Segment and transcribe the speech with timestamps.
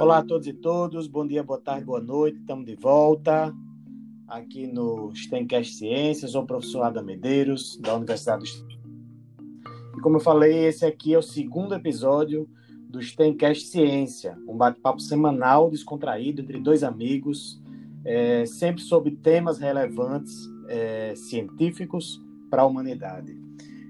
[0.00, 3.52] Olá a todos e todas, bom dia, boa tarde, boa noite, estamos de volta
[4.28, 8.78] aqui no STEMcast Ciências, sou o professor Adam Medeiros, da Universidade do.
[9.96, 12.48] E como eu falei, esse aqui é o segundo episódio
[12.88, 17.60] do STEMcast Ciência, um bate-papo semanal descontraído entre dois amigos,
[18.04, 23.36] é, sempre sobre temas relevantes é, científicos para a humanidade.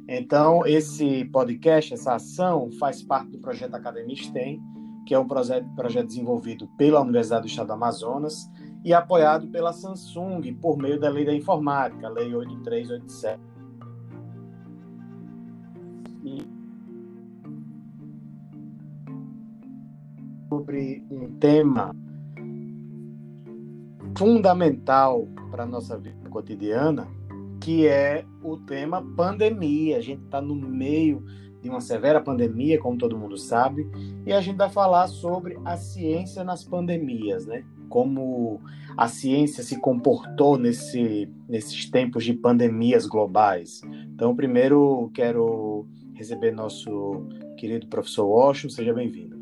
[0.09, 4.59] Então, esse podcast, essa ação, faz parte do projeto Academia STEM,
[5.09, 8.47] que é um projeto, projeto desenvolvido pela Universidade do Estado do Amazonas
[8.85, 13.41] e apoiado pela Samsung por meio da Lei da Informática, Lei 8387.
[16.25, 16.47] E
[20.51, 21.97] sobre um tema
[24.15, 27.09] fundamental para a nossa vida cotidiana,
[27.63, 29.97] que é o tema pandemia.
[29.97, 31.25] A gente está no meio
[31.69, 33.87] de uma severa pandemia, como todo mundo sabe,
[34.27, 37.65] e a gente vai falar sobre a ciência nas pandemias, né?
[37.89, 38.61] Como
[38.97, 43.83] a ciência se comportou nesse, nesses tempos de pandemias globais.
[44.15, 49.39] Então, primeiro quero receber nosso querido professor Washington, seja bem-vindo.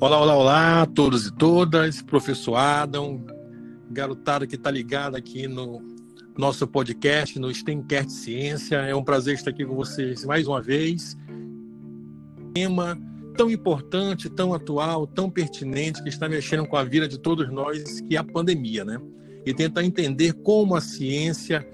[0.00, 3.24] Olá, olá, olá todos e todas, professor Adam,
[3.90, 5.95] garotada que está ligada aqui no
[6.38, 8.76] nosso podcast no STEMcast Ciência.
[8.76, 11.16] É um prazer estar aqui com vocês mais uma vez.
[12.54, 12.98] Tema
[13.36, 18.00] tão importante, tão atual, tão pertinente, que está mexendo com a vida de todos nós,
[18.02, 18.98] que é a pandemia, né?
[19.44, 21.66] E tentar entender como a ciência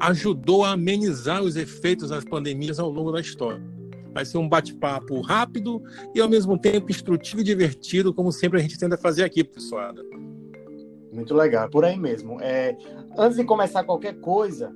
[0.00, 3.62] ajudou a amenizar os efeitos das pandemias ao longo da história.
[4.12, 5.82] Vai ser um bate-papo rápido
[6.14, 9.94] e, ao mesmo tempo, instrutivo e divertido, como sempre a gente tenta fazer aqui, pessoal.
[11.12, 12.40] Muito legal, por aí mesmo.
[12.40, 12.76] É,
[13.18, 14.74] antes de começar qualquer coisa,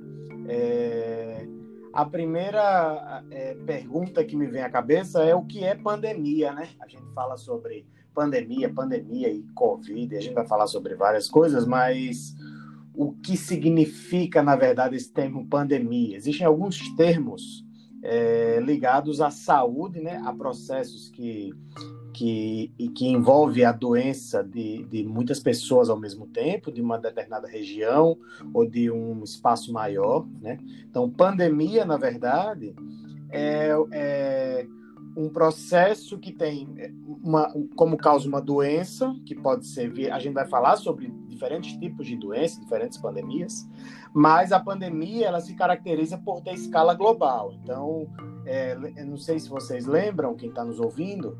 [0.48, 1.48] é,
[1.92, 6.68] a primeira é, pergunta que me vem à cabeça é o que é pandemia, né?
[6.80, 11.66] A gente fala sobre pandemia, pandemia e Covid, a gente vai falar sobre várias coisas,
[11.66, 12.34] mas
[12.94, 16.16] o que significa, na verdade, esse termo pandemia?
[16.16, 17.64] Existem alguns termos
[18.02, 20.20] é, ligados à saúde, né?
[20.24, 21.50] A processos que
[22.16, 26.98] que, e que envolve a doença de, de muitas pessoas ao mesmo tempo, de uma
[26.98, 28.16] determinada região
[28.54, 30.26] ou de um espaço maior.
[30.40, 30.56] Né?
[30.88, 32.74] Então, pandemia, na verdade,
[33.30, 34.66] é, é
[35.14, 36.66] um processo que tem
[37.22, 40.10] uma, como causa uma doença, que pode ser.
[40.10, 43.68] A gente vai falar sobre diferentes tipos de doenças, diferentes pandemias,
[44.14, 47.52] mas a pandemia ela se caracteriza por ter escala global.
[47.62, 48.10] Então,
[48.46, 48.74] é,
[49.04, 51.36] não sei se vocês lembram, quem está nos ouvindo,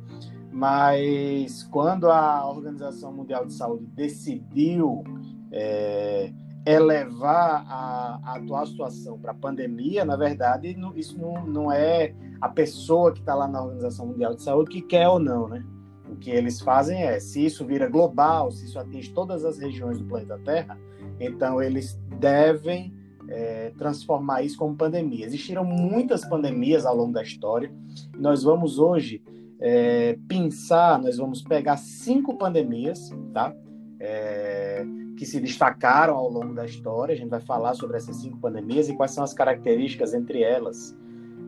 [0.57, 5.05] mas quando a Organização Mundial de Saúde decidiu
[5.53, 6.33] é,
[6.65, 12.49] elevar a, a, atual situação para a pandemia, na verdade, isso não, não é a
[12.49, 15.63] pessoa que está lá na Organização Mundial de Saúde que quer ou não, né?
[16.09, 19.99] O que eles fazem é, se isso vira global, se isso atinge todas as regiões
[19.99, 20.79] do planeta Terra,
[21.21, 22.95] então eles devem
[23.29, 25.27] é, transformar isso como pandemia.
[25.27, 27.71] Existiram muitas pandemias ao longo da história.
[28.19, 29.23] Nós vamos hoje
[29.61, 33.55] é, pensar, nós vamos pegar cinco pandemias, tá?
[33.99, 34.85] É,
[35.17, 37.15] que se destacaram ao longo da história.
[37.15, 40.95] A gente vai falar sobre essas cinco pandemias e quais são as características entre elas,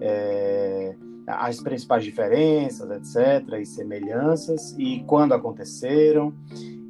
[0.00, 0.96] é,
[1.28, 6.34] as principais diferenças, etc., e semelhanças, e quando aconteceram.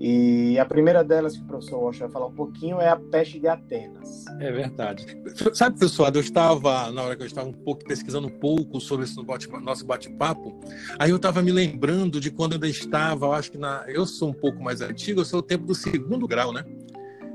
[0.01, 3.41] E a primeira delas que o professor Walsh vai falar um pouquinho é a peste
[3.41, 4.25] de Atenas.
[4.39, 5.05] É verdade.
[5.53, 9.07] Sabe, pessoal, eu estava, na hora que eu estava um pouco pesquisando um pouco sobre
[9.07, 9.17] esse
[9.61, 10.57] nosso bate-papo,
[11.01, 13.85] aí eu estava me lembrando de quando eu ainda estava, eu acho que na.
[13.89, 16.65] Eu sou um pouco mais antigo, eu sou o tempo do segundo grau, né?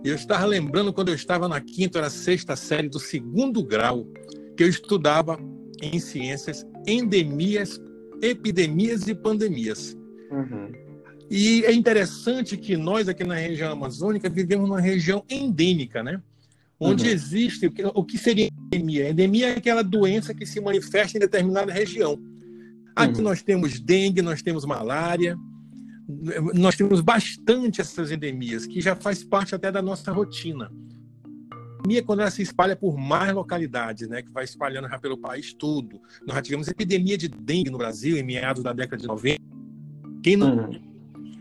[0.01, 4.05] E eu estava lembrando quando eu estava na quinta ou sexta série do segundo grau,
[4.55, 5.37] que eu estudava
[5.83, 7.79] em ciências endemias,
[8.21, 9.97] epidemias e pandemias.
[10.31, 10.71] Uhum.
[11.29, 16.21] E é interessante que nós aqui na região amazônica vivemos numa região endêmica, né?
[16.79, 17.13] Onde uhum.
[17.13, 19.09] existe o que seria endemia?
[19.09, 22.19] Endemia é aquela doença que se manifesta em determinada região.
[22.95, 23.23] Aqui uhum.
[23.23, 25.35] nós temos dengue, nós temos malária,
[26.53, 30.71] nós temos bastante essas endemias, que já faz parte até da nossa rotina.
[31.83, 35.17] Endemia é quando ela se espalha por mais localidades, né, que vai espalhando já pelo
[35.17, 35.99] país todo.
[36.25, 39.41] Nós já tivemos epidemia de dengue no Brasil em meados da década de 90.
[40.23, 40.93] Quem não uhum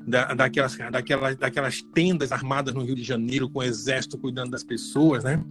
[0.07, 4.65] da, daquelas, daquelas, daquelas tendas armadas no Rio de Janeiro com o exército cuidando das
[4.65, 5.43] pessoas, né?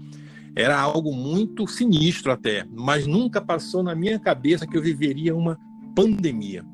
[0.55, 5.57] Era algo muito sinistro até, mas nunca passou na minha cabeça que eu viveria uma
[5.95, 6.65] pandemia,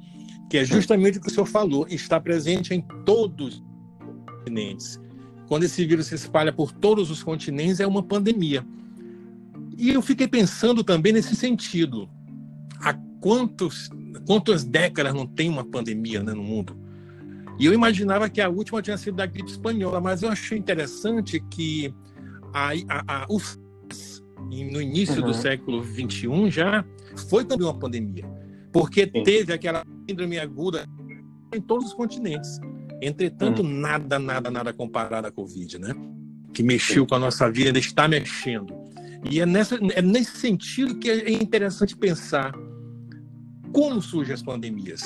[0.49, 4.99] que é justamente o que o senhor falou, está presente em todos os continentes.
[5.47, 8.65] Quando esse vírus se espalha por todos os continentes, é uma pandemia.
[9.77, 12.09] E eu fiquei pensando também nesse sentido.
[12.81, 13.89] Há quantos,
[14.25, 16.75] quantas décadas não tem uma pandemia né, no mundo?
[17.59, 21.39] E eu imaginava que a última tinha sido da gripe espanhola, mas eu achei interessante
[21.49, 21.93] que
[22.53, 23.27] a, a, a,
[24.49, 25.27] no início uhum.
[25.27, 26.85] do século XXI já
[27.29, 28.25] foi também uma pandemia,
[28.71, 29.23] porque Sim.
[29.23, 30.85] teve aquela síndrome aguda
[31.53, 32.59] em todos os continentes.
[33.01, 33.69] Entretanto, uhum.
[33.69, 35.95] nada, nada, nada comparado à Covid, né?
[36.53, 38.73] Que mexeu com a nossa vida, ainda está mexendo.
[39.29, 42.53] E é, nessa, é nesse sentido que é interessante pensar
[43.71, 45.03] como surgem as pandemias.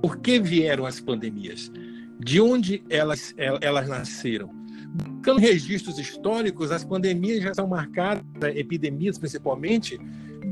[0.00, 1.70] Por que vieram as pandemias?
[2.18, 4.50] De onde elas, elas nasceram?
[4.94, 9.98] Buscando registros históricos, as pandemias já são marcadas, epidemias principalmente,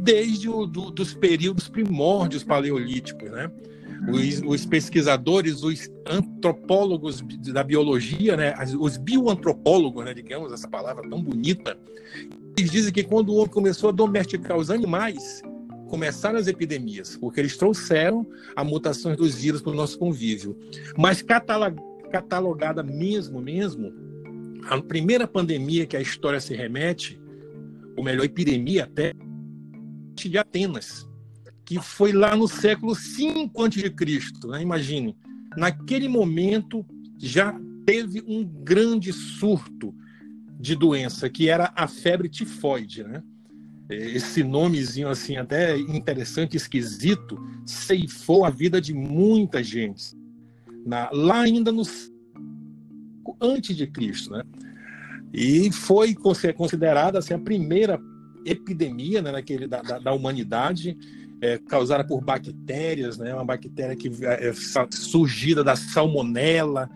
[0.03, 3.51] desde o, do, dos períodos primórdios paleolíticos, né?
[4.09, 11.23] Os, os, pesquisadores, os antropólogos da biologia, né, os bioantropólogos, né, digamos essa palavra tão
[11.23, 11.79] bonita,
[12.57, 15.43] eles dizem que quando o homem começou a domesticar os animais,
[15.89, 20.57] começaram as epidemias, porque eles trouxeram a mutação dos vírus para o nosso convívio.
[20.97, 23.93] Mas catalogada mesmo, mesmo,
[24.69, 27.21] a primeira pandemia que a história se remete,
[27.97, 29.13] ou melhor, epidemia até,
[30.15, 31.09] de Atenas,
[31.71, 34.61] que foi lá no século V a.C., né?
[34.61, 35.17] imagine.
[35.57, 36.85] Naquele momento
[37.17, 37.57] já
[37.87, 39.95] teve um grande surto
[40.59, 43.23] de doença, que era a febre tifoide, né?
[43.89, 50.17] Esse nomezinho assim até interessante, esquisito, ceifou a vida de muita gente.
[50.85, 51.85] Na, lá ainda no
[53.41, 54.43] antes de Cristo, né?
[55.33, 57.97] E foi considerada assim, a primeira
[58.45, 60.97] epidemia né, naquele, da, da, da humanidade,
[61.41, 63.35] é, causada por bactérias, né?
[63.35, 64.53] Uma bactéria que é, é
[64.91, 66.89] surgida da salmonela.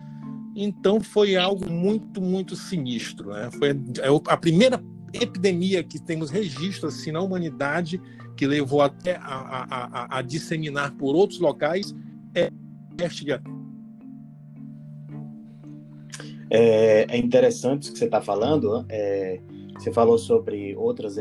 [0.55, 3.49] Então foi algo muito, muito sinistro, né?
[3.57, 4.81] Foi é a primeira
[5.13, 8.01] epidemia que temos registro assim na humanidade
[8.35, 11.95] que levou até a, a, a, a disseminar por outros locais
[12.33, 12.51] é
[12.97, 13.31] peste de
[16.49, 18.85] é, é interessante o que você está falando.
[18.89, 19.39] É,
[19.77, 21.17] você falou sobre outras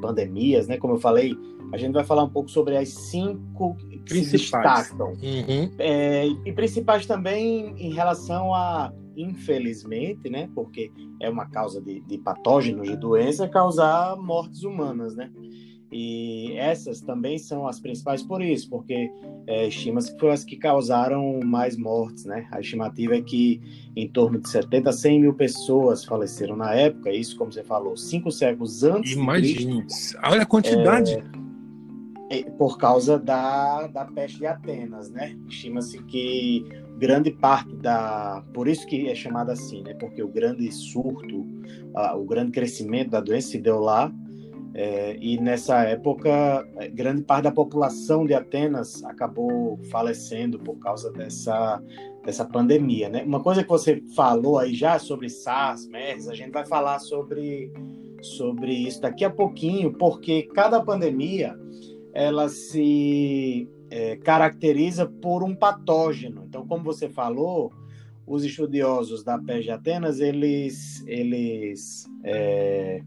[0.00, 0.78] pandemias, né?
[0.78, 1.36] Como eu falei,
[1.72, 5.12] a gente vai falar um pouco sobre as cinco que se destacam.
[5.12, 5.70] Uhum.
[5.78, 10.48] É, e principais também em relação a, infelizmente, né?
[10.54, 10.90] Porque
[11.20, 15.30] é uma causa de, de patógenos, de doença, causar mortes humanas, né?
[15.92, 19.10] E essas também são as principais por isso, porque
[19.46, 22.46] é, estima-se que foram as que causaram mais mortes, né?
[22.52, 23.60] A estimativa é que
[23.96, 27.96] em torno de 70 a 100 mil pessoas faleceram na época, isso, como você falou,
[27.96, 29.84] cinco séculos antes Imagine,
[30.22, 31.14] olha a quantidade.
[31.14, 31.49] É,
[32.56, 35.36] por causa da, da peste de Atenas, né?
[35.48, 36.64] Estima-se que
[36.98, 38.44] grande parte da...
[38.54, 39.94] Por isso que é chamada assim, né?
[39.94, 44.12] Porque o grande surto, uh, o grande crescimento da doença se deu lá,
[44.72, 51.10] é, e nessa época, é, grande parte da população de Atenas acabou falecendo por causa
[51.10, 51.82] dessa,
[52.24, 53.08] dessa pandemia.
[53.08, 53.24] Né?
[53.24, 57.72] Uma coisa que você falou aí já sobre SARS, MERS, a gente vai falar sobre,
[58.22, 61.58] sobre isso daqui a pouquinho, porque cada pandemia
[62.12, 66.44] ela se é, caracteriza por um patógeno.
[66.46, 67.72] Então, como você falou,
[68.26, 73.02] os estudiosos da peste de Atenas, eles, eles é,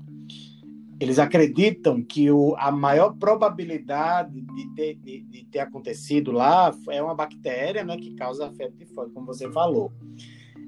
[1.00, 7.02] eles acreditam que o, a maior probabilidade de ter, de, de ter, acontecido lá é
[7.02, 9.92] uma bactéria né, que causa a febre tifoide, como você falou.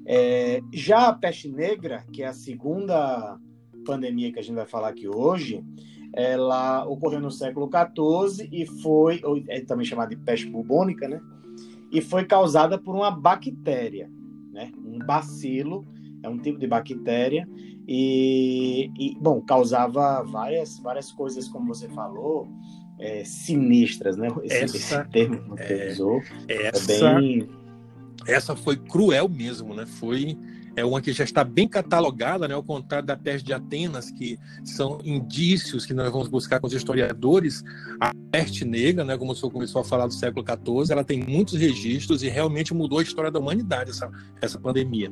[0.04, 3.38] É, já a peste negra, que é a segunda
[3.84, 5.64] pandemia que a gente vai falar aqui hoje,
[6.16, 11.20] ela ocorreu no século XIV e foi, é também chamada de peste bubônica, né?
[11.92, 14.10] E foi causada por uma bactéria,
[14.50, 14.72] né?
[14.82, 15.86] Um bacilo,
[16.22, 17.46] é um tipo de bactéria
[17.86, 22.48] e, e, bom, causava várias, várias coisas, como você falou,
[22.98, 24.28] é, sinistras, né?
[24.42, 26.22] Esse, essa, esse termo que você é, usou.
[26.48, 27.48] Essa, é bem...
[28.26, 29.84] essa foi cruel mesmo, né?
[29.84, 30.36] Foi
[30.76, 34.38] é uma que já está bem catalogada, né, ao contrário da peste de Atenas, que
[34.62, 37.64] são indícios que nós vamos buscar com os historiadores.
[37.98, 41.24] A peste negra, né, como o senhor começou a falar do século XIV, ela tem
[41.26, 45.10] muitos registros e realmente mudou a história da humanidade, essa, essa pandemia.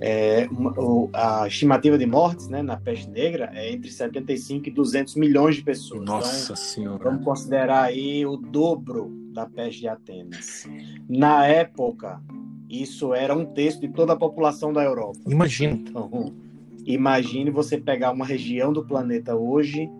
[0.00, 0.48] É,
[1.12, 5.62] a estimativa de mortes né, na peste negra é entre 75 e 200 milhões de
[5.62, 6.04] pessoas.
[6.04, 7.02] Nossa então, Senhora!
[7.02, 10.68] Vamos considerar aí o dobro da peste de Atenas.
[11.08, 12.20] Na época,
[12.68, 15.18] isso era um terço de toda a população da Europa.
[15.26, 15.72] Imagina.
[15.72, 16.32] Então,
[16.84, 19.90] imagine você pegar uma região do planeta hoje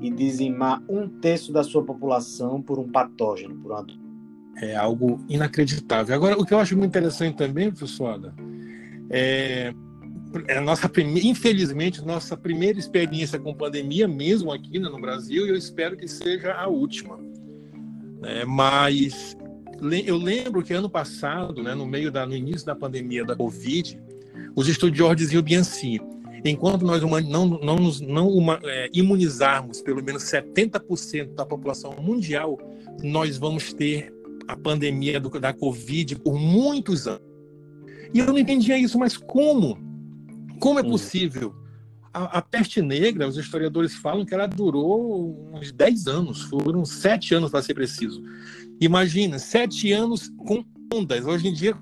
[0.00, 3.86] e dizimar um terço da sua população por um patógeno, por uma...
[4.56, 6.14] É algo inacreditável.
[6.14, 8.34] Agora, o que eu acho muito interessante também, professor Ada,
[9.10, 9.74] é,
[10.48, 15.46] é a nossa primeira, infelizmente, nossa primeira experiência com pandemia, mesmo aqui né, no Brasil,
[15.46, 17.18] e eu espero que seja a última.
[18.22, 19.36] É, mas
[20.06, 24.00] eu lembro que ano passado, né, no meio da, no início da pandemia da Covid,
[24.56, 25.98] os estudiosos diziam bem assim:
[26.44, 32.58] enquanto nós não, não, nos, não uma, é, imunizarmos pelo menos 70% da população mundial,
[33.02, 34.12] nós vamos ter
[34.46, 37.22] a pandemia do, da Covid por muitos anos.
[38.12, 39.78] E eu não entendia isso, mas como?
[40.60, 40.90] Como é hum.
[40.90, 41.54] possível?
[42.12, 47.34] A, a, peste negra, os historiadores falam que ela durou uns 10 anos, foram 7
[47.34, 48.22] anos para ser preciso.
[48.80, 51.24] Imagina, 7 anos com ondas.
[51.24, 51.76] Hoje em dia,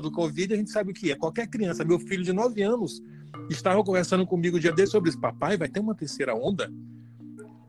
[0.00, 1.14] do Covid, a gente sabe o que é.
[1.14, 3.02] Qualquer criança, meu filho de 9 anos,
[3.50, 5.20] estava conversando comigo o dia desse sobre isso.
[5.20, 6.72] Papai, vai ter uma terceira onda?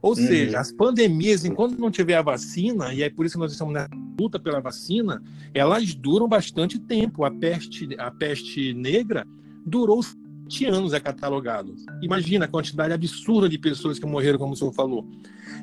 [0.01, 0.15] Ou uhum.
[0.15, 3.73] seja, as pandemias, enquanto não tiver a vacina, e é por isso que nós estamos
[3.73, 3.87] na
[4.19, 5.21] luta pela vacina,
[5.53, 7.23] elas duram bastante tempo.
[7.23, 9.25] A peste, a peste negra
[9.65, 11.75] durou sete anos, é catalogado.
[12.01, 15.09] Imagina a quantidade absurda de pessoas que morreram, como o senhor falou.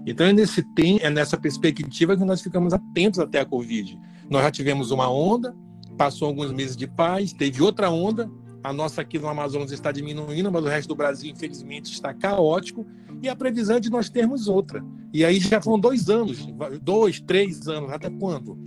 [0.07, 3.99] Então é nesse tem, é nessa perspectiva que nós ficamos atentos até a Covid.
[4.28, 5.54] Nós já tivemos uma onda,
[5.97, 8.30] passou alguns meses de paz, teve outra onda,
[8.62, 12.87] a nossa aqui no Amazonas está diminuindo, mas o resto do Brasil, infelizmente, está caótico.
[13.23, 14.85] E a previsão é de nós termos outra.
[15.12, 16.47] E aí já foram dois anos,
[16.83, 18.59] dois, três anos, até quando?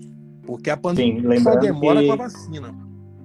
[0.46, 2.75] Porque a pandemia Sim, só demora que, com a vacina.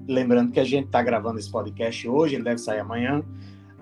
[0.06, 3.22] Lembrando que a gente está gravando esse podcast hoje, ele deve sair amanhã,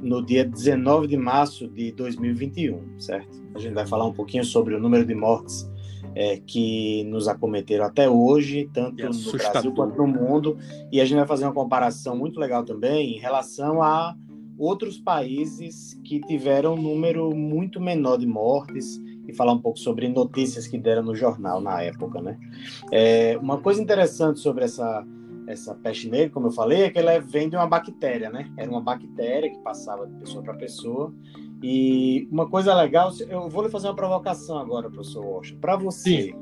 [0.00, 3.42] no dia 19 de março de 2021, certo?
[3.54, 5.70] A gente vai falar um pouquinho sobre o número de mortes
[6.14, 10.56] é, que nos acometeram até hoje, tanto é no Brasil quanto no mundo.
[10.90, 14.14] E a gente vai fazer uma comparação muito legal também em relação a
[14.58, 18.98] outros países que tiveram um número muito menor de mortes
[19.28, 22.38] e falar um pouco sobre notícias que deram no jornal na época, né?
[22.90, 25.04] É, uma coisa interessante sobre essa
[25.46, 28.50] essa peste negra, como eu falei, é que ela vem de uma bactéria, né?
[28.56, 31.14] Era uma bactéria que passava de pessoa para pessoa
[31.62, 35.60] e uma coisa legal, eu vou lhe fazer uma provocação agora, professor Washington.
[35.60, 36.34] Para você, Sim.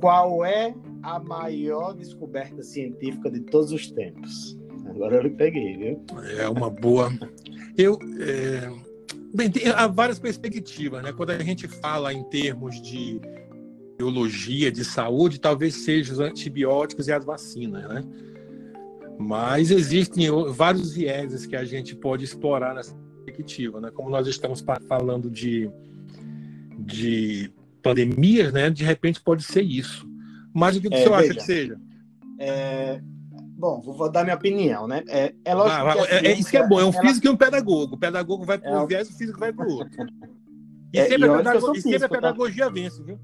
[0.00, 4.58] qual é a maior descoberta científica de todos os tempos?
[4.86, 6.04] Agora eu lhe peguei, viu?
[6.38, 7.10] É uma boa.
[7.76, 7.98] Eu.
[8.20, 8.70] É...
[9.34, 11.12] Bem, há várias perspectivas, né?
[11.12, 13.20] Quando a gente fala em termos de
[13.96, 18.04] biologia, de saúde, talvez sejam os antibióticos e as vacinas, né?
[19.18, 23.90] Mas existem vários vieses que a gente pode explorar nessa perspectiva, né?
[23.90, 25.70] Como nós estamos falando de,
[26.78, 27.50] de
[27.82, 28.68] pandemias, né?
[28.68, 30.06] De repente pode ser isso.
[30.54, 31.80] Mas o que, é, você veja, acha que seja?
[32.38, 33.00] É,
[33.58, 35.02] bom, vou dar minha opinião, né?
[35.08, 37.00] É, é lógico ah, que é, é, isso que é bom, é um ela...
[37.00, 37.94] físico e um pedagogo.
[37.94, 39.96] O pedagogo vai para um é, viés, o físico vai para o outro.
[40.94, 42.14] E, é, sempre, e, a pedagogia, físico, sempre a tá?
[42.14, 42.70] pedagogia tá?
[42.70, 43.18] vence, viu?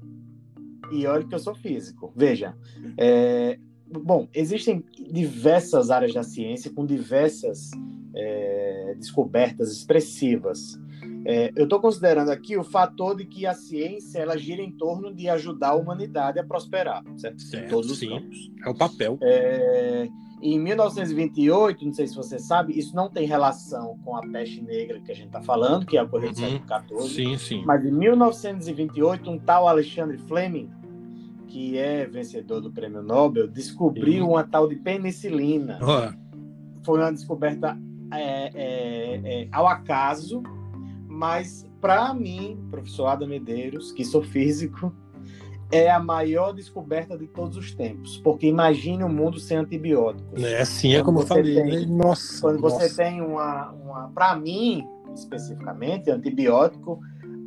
[0.91, 2.13] E olha que eu sou físico.
[2.15, 2.55] Veja,
[2.97, 7.71] é, bom, existem diversas áreas da ciência com diversas
[8.15, 10.79] é, descobertas expressivas.
[11.25, 15.13] É, eu estou considerando aqui o fator de que a ciência ela gira em torno
[15.13, 17.41] de ajudar a humanidade a prosperar, certo?
[17.41, 18.09] certo Todos os sim.
[18.09, 18.51] campos.
[18.65, 19.17] É o papel.
[19.21, 20.09] É,
[20.43, 24.99] em 1928, não sei se você sabe, isso não tem relação com a peste negra
[24.99, 26.35] que a gente está falando, que é ocorreu uhum.
[26.35, 27.15] século XIV.
[27.15, 27.63] Sim, sim.
[27.65, 30.69] Mas em 1928, um tal Alexandre Fleming,
[31.47, 34.29] que é vencedor do prêmio Nobel, descobriu sim.
[34.29, 35.79] uma tal de penicilina.
[35.81, 36.13] Oh.
[36.83, 37.77] Foi uma descoberta
[38.11, 40.43] é, é, é, ao acaso,
[41.07, 44.93] mas para mim, professor Adam Medeiros, que sou físico,
[45.73, 50.43] é a maior descoberta de todos os tempos, porque imagine um mundo sem antibióticos.
[50.43, 51.55] É assim, é como eu falei.
[51.55, 51.85] Tem, né?
[51.87, 52.41] nossa.
[52.41, 52.87] Quando nossa.
[52.87, 56.99] você tem uma, uma para mim especificamente, antibiótico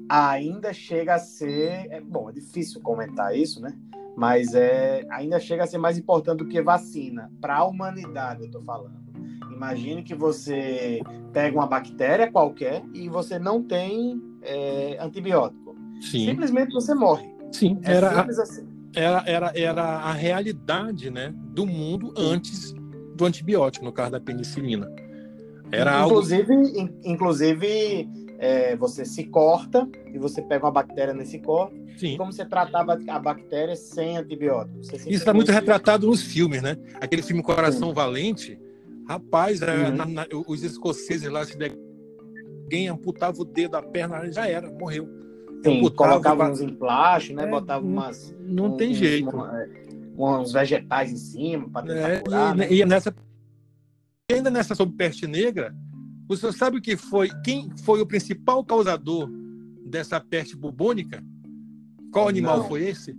[0.09, 3.76] ainda chega a ser, é, bom, é difícil comentar isso, né?
[4.16, 8.47] Mas é, ainda chega a ser mais importante do que vacina para a humanidade, eu
[8.47, 9.04] estou falando.
[9.52, 11.00] Imagine que você
[11.33, 15.75] pega uma bactéria qualquer e você não tem é, antibiótico.
[16.00, 16.26] Sim.
[16.26, 17.36] Simplesmente você morre.
[17.53, 18.67] Sim, é era, assim.
[18.95, 22.75] era, era, era a realidade né, do mundo antes
[23.15, 24.91] do antibiótico, no caso da penicilina.
[25.73, 26.79] Era inclusive, algo...
[26.79, 31.76] in, inclusive é, você se corta e você pega uma bactéria nesse corte.
[31.97, 32.17] Sim.
[32.17, 34.81] Como você tratava a bactéria sem antibiótico?
[34.81, 36.76] Isso está muito retratado nos filmes, né?
[37.00, 37.95] Aquele filme Coração Sim.
[37.95, 38.59] Valente,
[39.09, 39.95] Rapaz, uhum.
[39.95, 41.57] na, na, os escoceses lá, se
[42.65, 45.09] alguém amputava o dedo da perna, já era, morreu.
[45.70, 47.44] Sim, colocava uns emplachos, né?
[47.44, 48.35] É, botava umas.
[48.40, 49.30] Não um, tem jeito.
[50.16, 52.73] uns vegetais em cima para tentar é, curar, e, né?
[52.73, 53.14] e nessa
[54.32, 55.75] ainda nessa sobre peste negra,
[56.28, 57.28] você sabe o que foi?
[57.44, 59.30] Quem foi o principal causador
[59.87, 61.23] dessa peste bubônica?
[62.12, 62.68] Qual animal Não.
[62.68, 63.16] foi esse?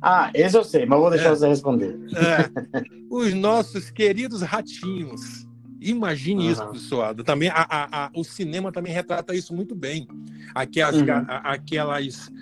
[0.00, 1.36] Ah, esse eu sei, mas vou deixar é.
[1.36, 1.98] você responder.
[2.14, 2.82] É.
[3.10, 5.46] Os nossos queridos ratinhos.
[5.82, 6.50] Imagine uhum.
[6.50, 7.14] isso, pessoal.
[7.14, 10.06] Também a, a, a, o cinema também retrata isso muito bem.
[10.54, 11.06] Aquelas, uhum.
[11.28, 12.32] aquelas,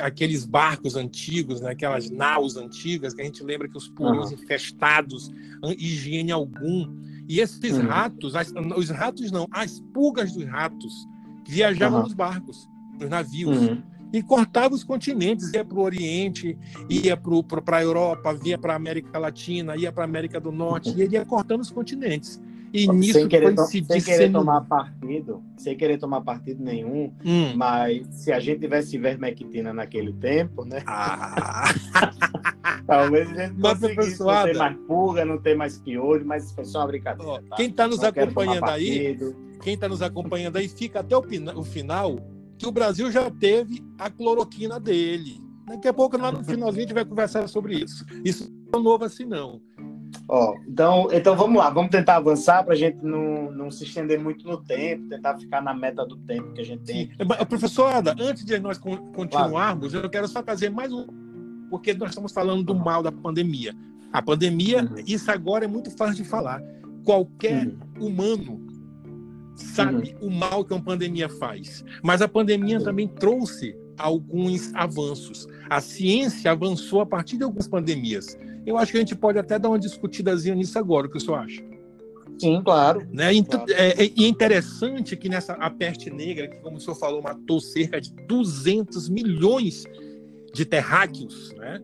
[0.00, 1.70] aqueles barcos antigos, né?
[1.70, 4.34] aquelas naus antigas que a gente lembra que os poros uhum.
[4.34, 5.30] infestados,
[5.78, 6.94] higiene algum.
[7.28, 7.86] E esses uhum.
[7.86, 11.06] ratos, as, os ratos não, as pulgas dos ratos
[11.46, 13.56] viajavam nos barcos, nos navios.
[13.56, 13.82] Uhum.
[14.12, 16.58] E cortava os continentes, ia para o Oriente,
[16.88, 20.90] ia para a Europa, ia para a América Latina, ia para a América do Norte,
[20.90, 22.40] e ele ia cortando os continentes.
[22.72, 27.12] E nisso sem querer, foi se sem querer tomar partido, sem querer tomar partido nenhum,
[27.24, 27.56] hum.
[27.56, 30.82] mas se a gente tivesse ivermectina naquele tempo, né?
[30.86, 31.64] Ah.
[32.86, 36.80] Talvez a gente conseguisse não ter mais pulga, não ter mais piolho, mas foi só
[36.80, 37.42] uma brincadeira.
[37.48, 37.56] Tá?
[37.56, 39.16] Quem está nos não acompanhando aí,
[39.62, 41.22] quem está nos acompanhando aí, fica até o,
[41.56, 42.18] o final
[42.56, 45.40] que o Brasil já teve a cloroquina dele.
[45.66, 48.04] Daqui a pouco, lá no finalzinho, a gente vai conversar sobre isso.
[48.24, 49.60] Isso não é novo assim, não.
[50.28, 54.18] Ó, então, então vamos lá, vamos tentar avançar para a gente não, não se estender
[54.20, 57.10] muito no tempo, tentar ficar na meta do tempo que a gente tem.
[57.48, 60.06] Professor Ada, antes de nós continuarmos, claro.
[60.06, 61.06] eu quero só fazer mais um,
[61.68, 63.74] porque nós estamos falando do mal da pandemia.
[64.12, 64.96] A pandemia, uhum.
[65.06, 66.60] isso agora é muito fácil de falar.
[67.04, 68.06] Qualquer uhum.
[68.06, 68.66] humano
[69.54, 70.28] sabe uhum.
[70.28, 71.84] o mal que uma pandemia faz.
[72.02, 75.46] Mas a pandemia também trouxe alguns avanços.
[75.68, 78.36] A ciência avançou a partir de algumas pandemias.
[78.66, 81.20] Eu acho que a gente pode até dar uma discutidazinha nisso agora, o que o
[81.20, 81.62] senhor acha?
[82.38, 83.06] Sim, claro.
[83.10, 83.34] Né?
[83.34, 83.66] E claro.
[83.70, 88.00] é, é, interessante que nessa a peste negra, que como o senhor falou, matou cerca
[88.00, 89.84] de 200 milhões
[90.54, 91.82] de terráqueos, né?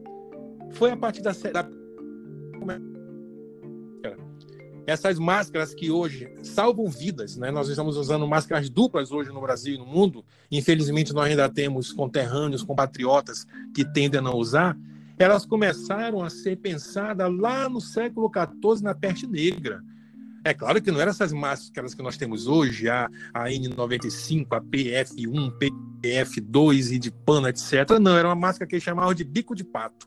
[0.72, 1.68] foi a partir da, da
[4.86, 7.50] essas máscaras que hoje salvam vidas, né?
[7.50, 10.24] Nós estamos usando máscaras duplas hoje no Brasil e no mundo.
[10.50, 14.78] Infelizmente, nós ainda temos conterrâneos, compatriotas que tendem a não usar
[15.18, 19.82] elas começaram a ser pensadas lá no século XIV, na peste negra.
[20.44, 24.60] É claro que não eram essas máscaras que nós temos hoje, a, a N95, a
[24.60, 25.52] PF1,
[26.00, 27.98] PF2 e de pano, etc.
[28.00, 30.06] Não, era uma máscara que eles chamavam de bico de pato.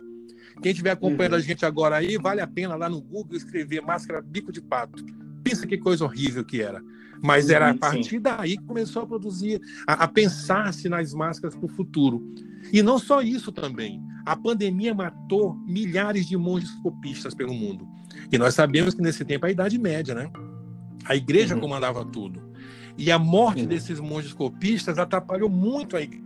[0.61, 1.39] Quem estiver acompanhando uhum.
[1.39, 5.03] a gente agora aí, vale a pena lá no Google escrever máscara bico de pato.
[5.43, 6.81] Pensa que coisa horrível que era.
[7.21, 8.21] Mas era a partir sim.
[8.21, 12.33] daí que começou a produzir, a, a pensar-se nas máscaras para o futuro.
[12.71, 14.01] E não só isso também.
[14.25, 17.87] A pandemia matou milhares de monges copistas pelo mundo.
[18.31, 20.29] E nós sabemos que nesse tempo é a Idade Média, né?
[21.05, 21.61] A igreja uhum.
[21.61, 22.41] comandava tudo.
[22.97, 23.67] E a morte uhum.
[23.67, 26.23] desses monges copistas atrapalhou muito a igreja,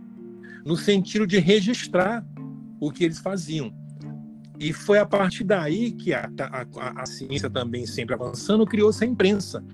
[0.64, 2.26] no sentido de registrar
[2.80, 3.72] o que eles faziam.
[4.58, 9.06] E foi a partir daí que a, a, a ciência também sempre avançando, criou-se a
[9.06, 9.64] imprensa.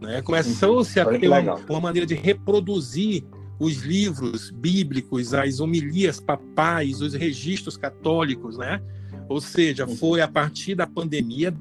[0.00, 0.22] Né?
[0.22, 3.24] Começou-se a ter uma, uma, maneira de reproduzir
[3.58, 8.80] os livros bíblicos, as homilias papais, os registros católicos, né?
[9.28, 11.54] Ou seja, foi a partir da pandemia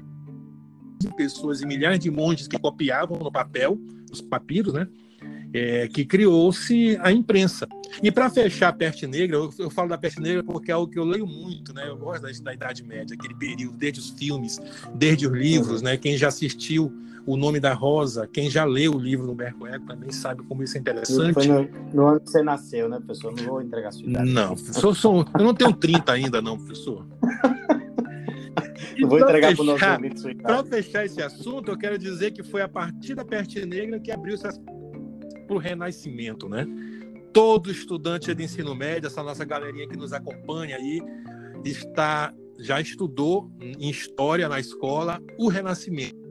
[1.00, 3.80] de pessoas e milhares de monges que copiavam no papel
[4.12, 4.88] os papiros, né?
[5.54, 7.68] É, que criou-se a imprensa.
[8.02, 10.92] E para fechar a peste negra, eu, eu, falo da peste negra porque é algo
[10.92, 11.88] que eu leio muito, né?
[11.88, 14.60] Eu gosto da, da Idade Média, aquele período, desde os filmes,
[14.96, 15.96] desde os livros, né?
[15.96, 16.92] Quem já assistiu
[17.26, 20.63] o Nome da Rosa, quem já leu o livro do Humberto Eco também sabe como
[20.63, 21.34] isso é interessante.
[21.34, 23.34] Foi no, no, ano que você nasceu, né, professor?
[23.34, 24.32] Não vou entregar a sua idade.
[24.32, 27.06] Não, professor, sou, eu não tenho 30 ainda, não, professor.
[29.02, 30.16] Vou entregar para o nosso amigo.
[30.42, 34.12] Para fechar esse assunto, eu quero dizer que foi a partir da peste negra que
[34.12, 34.48] abriu-se
[35.44, 36.68] para o renascimento, né?
[37.32, 41.02] Todo estudante de ensino médio, essa nossa galerinha que nos acompanha aí,
[41.64, 46.24] está já estudou em história na escola o renascimento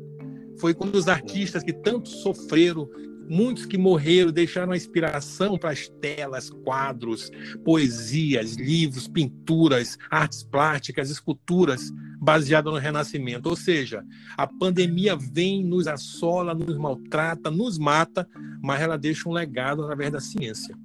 [0.63, 2.89] foi quando os artistas que tanto sofreram,
[3.29, 7.31] muitos que morreram, deixaram a inspiração para as telas, quadros,
[7.65, 11.91] poesias, livros, pinturas, artes plásticas, esculturas
[12.23, 13.49] baseadas no Renascimento.
[13.49, 14.05] Ou seja,
[14.37, 18.29] a pandemia vem, nos assola, nos maltrata, nos mata,
[18.63, 20.79] mas ela deixa um legado através da ciência.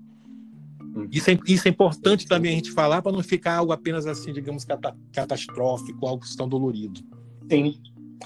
[1.12, 4.34] Isso é, isso é importante também a gente falar para não ficar algo apenas assim,
[4.34, 4.65] digamos,
[5.13, 7.02] catastrófico, algo tão dolorido.
[7.47, 7.76] Sim,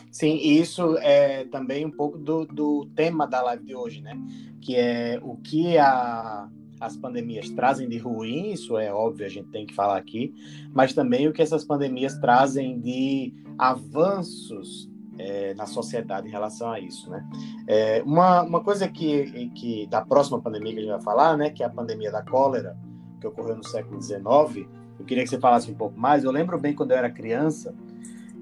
[0.10, 4.17] Sim, isso é também um pouco do, do tema da live de hoje, né?
[4.62, 6.47] Que é o que a,
[6.82, 10.34] as pandemias trazem de ruim, isso é óbvio, a gente tem que falar aqui,
[10.74, 14.89] mas também o que essas pandemias trazem de avanços
[15.20, 17.24] é, na sociedade em relação a isso, né?
[17.67, 21.52] É, uma, uma coisa que, que da próxima pandemia que a gente vai falar, né?
[21.52, 22.76] Que é a pandemia da cólera,
[23.20, 24.67] que ocorreu no século XIX,
[24.98, 26.24] eu queria que você falasse um pouco mais.
[26.24, 27.76] Eu lembro bem quando eu era criança,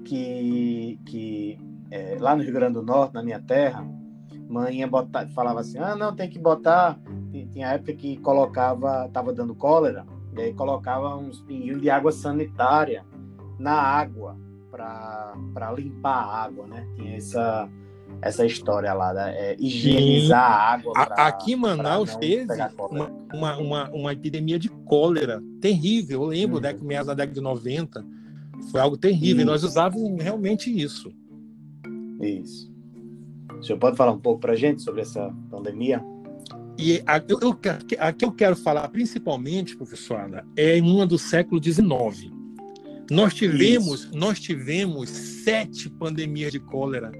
[0.04, 1.58] que, que
[1.90, 3.86] é, lá no Rio Grande do Norte, na minha terra,
[4.48, 6.98] mãe botar, falava assim, ah, não, tem que botar,
[7.30, 10.04] tinha época que colocava, estava dando cólera,
[10.36, 13.04] e aí colocava uns pinguinhos de água sanitária
[13.58, 14.36] na água
[14.70, 16.86] para limpar a água, né?
[16.94, 17.68] Tinha essa,
[18.22, 20.54] essa história lá, da, é, higienizar Sim.
[20.54, 20.92] a água.
[20.92, 22.52] Pra, Aqui em Manaus teve
[22.90, 26.22] uma, uma, uma, uma, epidemia de cólera terrível.
[26.22, 26.62] Eu lembro, uhum.
[26.62, 28.04] década, meados da década de 90.
[28.70, 29.44] Foi algo terrível.
[29.44, 31.12] Nós usávamos realmente isso.
[32.20, 32.70] Isso.
[33.58, 36.02] O senhor pode falar um pouco para gente sobre essa pandemia?
[36.80, 37.58] E a, eu, eu,
[37.98, 42.32] a que eu quero falar principalmente, professora, é em uma do século XIX.
[43.10, 47.12] Nós tivemos, nós tivemos sete pandemias de cólera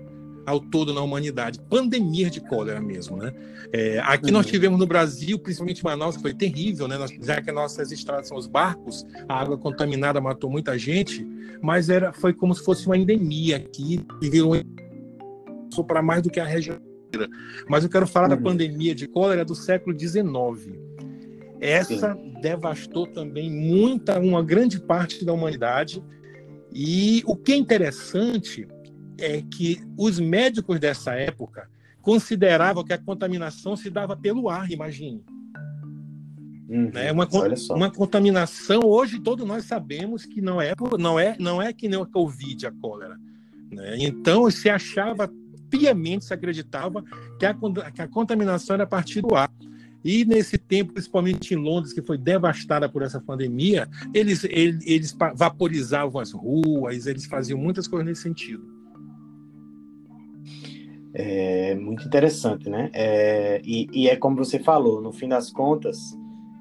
[0.47, 3.33] ao todo na humanidade, pandemia de cólera mesmo, né?
[3.73, 4.33] É, aqui uhum.
[4.33, 6.97] nós tivemos no Brasil, principalmente em Manaus, que foi terrível, né?
[6.97, 11.27] Nós, já que nossas estradas são os barcos, a água contaminada matou muita gente,
[11.61, 14.57] mas era, foi como se fosse uma endemia aqui e virou
[15.87, 16.90] para mais do que a região.
[17.69, 18.37] Mas eu quero falar uhum.
[18.37, 20.79] da pandemia de cólera do século XIX.
[21.61, 22.35] Essa Sim.
[22.41, 26.03] devastou também muita, uma grande parte da humanidade.
[26.73, 28.67] E o que é interessante
[29.19, 31.69] é que os médicos dessa época
[32.01, 35.23] consideravam que a contaminação se dava pelo ar, imagine.
[36.69, 37.11] Uhum, né?
[37.11, 37.29] uma,
[37.71, 41.99] uma contaminação, hoje todos nós sabemos que não é, não é, não é que nem
[41.99, 43.19] o Covid, a cólera.
[43.71, 43.97] Né?
[43.99, 45.31] Então se achava
[45.71, 47.03] piamente, se acreditava
[47.39, 47.55] que a,
[47.95, 49.51] que a contaminação era a partir do ar.
[50.05, 55.17] E nesse tempo, principalmente em Londres, que foi devastada por essa pandemia, eles, eles, eles
[55.35, 58.81] vaporizavam as ruas, eles faziam muitas coisas nesse sentido.
[61.13, 62.89] É muito interessante, né?
[62.95, 65.99] É, e, e, é como você falou, no fim das contas,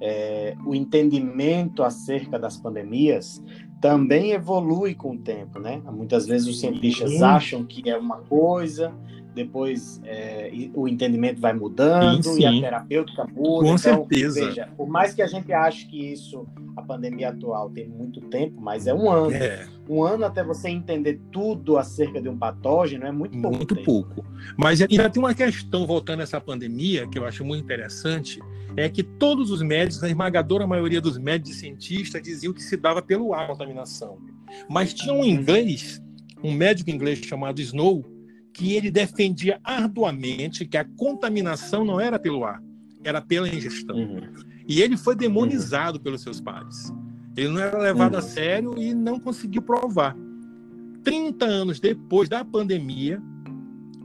[0.02, 3.42] é, o entendimento acerca das pandemias
[3.80, 5.82] também evolui com o tempo, né?
[5.92, 7.24] Muitas vezes os cientistas Sim.
[7.24, 8.94] acham que é uma coisa,
[9.34, 12.42] depois é, o entendimento vai mudando sim, sim.
[12.42, 13.66] e a terapêutica muda.
[13.66, 14.46] Com então, certeza.
[14.46, 18.60] Veja, por mais que a gente ache que isso, a pandemia atual tem muito tempo,
[18.60, 19.36] mas é um ano.
[19.36, 19.68] É.
[19.88, 23.58] Um ano até você entender tudo acerca de um patógeno é muito pouco.
[23.58, 23.86] Muito tempo.
[23.86, 24.26] pouco.
[24.58, 28.40] Mas ainda tem uma questão voltando a essa pandemia que eu acho muito interessante,
[28.76, 32.78] é que todos os médicos, a esmagadora maioria dos médicos e cientistas diziam que se
[32.78, 34.18] dava pelo ar a contaminação.
[34.70, 36.02] Mas tinha um inglês,
[36.44, 38.06] um médico inglês chamado Snow,
[38.60, 42.62] que ele defendia arduamente que a contaminação não era pelo ar,
[43.06, 43.96] era pela ingestão.
[43.96, 44.20] Uhum.
[44.68, 46.04] E ele foi demonizado uhum.
[46.04, 46.94] pelos seus pares.
[47.38, 48.20] Ele não era levado uhum.
[48.20, 50.14] a sério e não conseguiu provar.
[51.06, 53.22] 30 anos depois da pandemia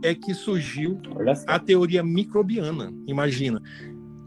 [0.05, 1.01] é que surgiu
[1.49, 2.95] a teoria microbiana.
[3.09, 3.61] Imagina.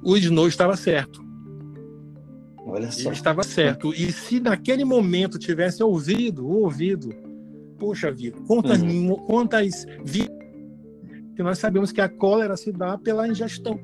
[0.04, 1.26] O Snow estava certo.
[2.66, 3.08] Olha só.
[3.08, 3.94] Ele estava certo.
[3.94, 7.16] E se naquele momento tivesse ouvido, ouvido
[7.78, 9.16] poxa vida, quantas, uhum.
[9.26, 10.38] quantas vidas
[11.36, 13.80] que nós sabemos que a cólera se dá pela ingestão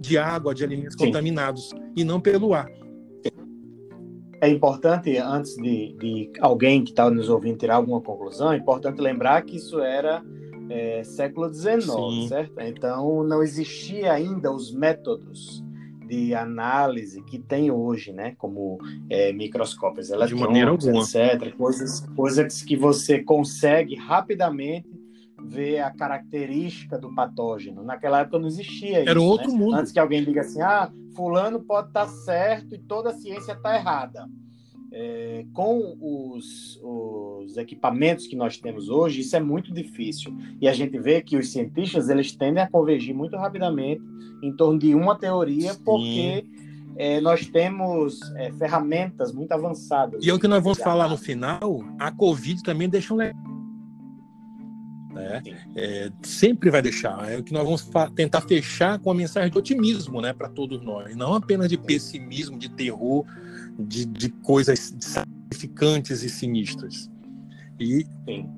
[0.00, 1.06] de água, de alimentos Sim.
[1.06, 2.70] contaminados, e não pelo ar.
[4.40, 9.00] É importante, antes de, de alguém que está nos ouvindo tirar alguma conclusão, é importante
[9.00, 10.22] lembrar que isso era
[10.68, 12.28] é, século XIX, Sim.
[12.28, 12.60] certo?
[12.60, 15.63] Então, não existia ainda os métodos
[16.06, 23.22] de análise que tem hoje, né, como é, microscópios eletrônicos, etc., coisas, coisas que você
[23.22, 24.88] consegue rapidamente
[25.46, 27.82] ver a característica do patógeno.
[27.82, 29.22] Naquela época não existia Era isso.
[29.22, 29.58] outro né?
[29.58, 29.74] mundo.
[29.74, 33.76] Antes que alguém diga assim, ah, fulano pode estar certo e toda a ciência está
[33.76, 34.26] errada
[34.96, 40.32] é, com os, os, equipamentos que nós temos hoje, isso é muito difícil.
[40.60, 44.00] E a gente vê que os cientistas eles tendem a convergir muito rapidamente
[44.40, 45.80] em torno de uma teoria, Sim.
[45.84, 46.46] porque
[46.96, 50.24] é, nós temos é, ferramentas muito avançadas.
[50.24, 53.16] E é o que nós vamos falar no final, a Covid também deixa um.
[53.16, 53.34] Né?
[55.74, 57.32] É, sempre vai deixar.
[57.32, 60.80] É o que nós vamos tentar fechar com a mensagem de otimismo né, para todos
[60.82, 63.24] nós, não apenas de pessimismo, de terror,
[63.78, 67.10] de, de coisas sacrificantes e sinistras.
[67.78, 68.06] E...
[68.24, 68.48] Sim.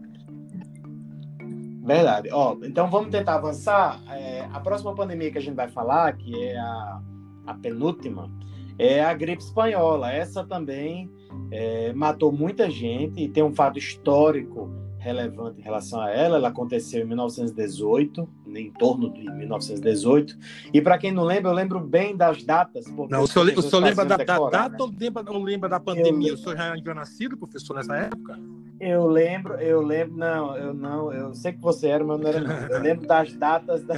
[1.84, 2.28] Verdade.
[2.32, 4.02] Ó, então vamos tentar avançar.
[4.10, 7.00] É, a próxima pandemia que a gente vai falar, que é a,
[7.46, 8.30] a penúltima,
[8.78, 10.10] é a gripe espanhola.
[10.10, 11.08] Essa também
[11.50, 14.68] é, matou muita gente e tem um fato histórico
[15.06, 16.36] relevante em relação a ela.
[16.36, 20.36] Ela aconteceu em 1918, em torno de 1918.
[20.74, 22.86] E para quem não lembra, eu lembro bem das datas.
[22.86, 24.76] Não, o senhor, o senhor lembra da, decorar, da data né?
[24.80, 26.30] ou lembra, ou lembra da pandemia?
[26.30, 28.38] Eu, o senhor já era nascido, professor, nessa época?
[28.80, 32.40] Eu lembro, eu lembro, não, eu não, eu sei que você era, mas não era
[32.40, 32.56] não.
[32.68, 33.94] Eu lembro das datas, da,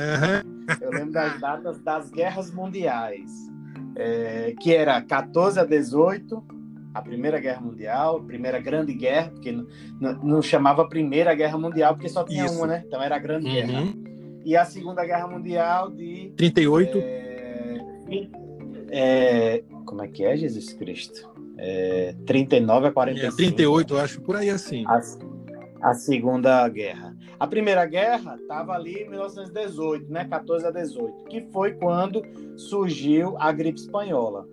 [0.81, 3.31] eu lembro das datas das guerras mundiais,
[3.97, 6.58] é, que era 14 a 18,
[6.99, 11.95] a Primeira Guerra Mundial, a Primeira Grande Guerra, porque não, não, chamava Primeira Guerra Mundial,
[11.95, 12.57] porque só tinha Isso.
[12.59, 12.85] uma, né?
[12.87, 13.53] Então era a Grande uhum.
[13.53, 13.95] Guerra.
[14.45, 16.33] E a Segunda Guerra Mundial de.
[16.37, 16.99] 38?
[16.99, 17.79] É,
[18.91, 21.29] é, como é que é, Jesus Cristo?
[21.57, 23.33] É, 39 a 45.
[23.33, 24.85] É, 38, eu acho, por aí assim.
[24.87, 25.01] A,
[25.83, 27.17] A Segunda Guerra.
[27.39, 30.25] A Primeira Guerra estava ali em 1918, né?
[30.25, 32.23] 14 a 18, que foi quando
[32.57, 34.49] surgiu a gripe espanhola.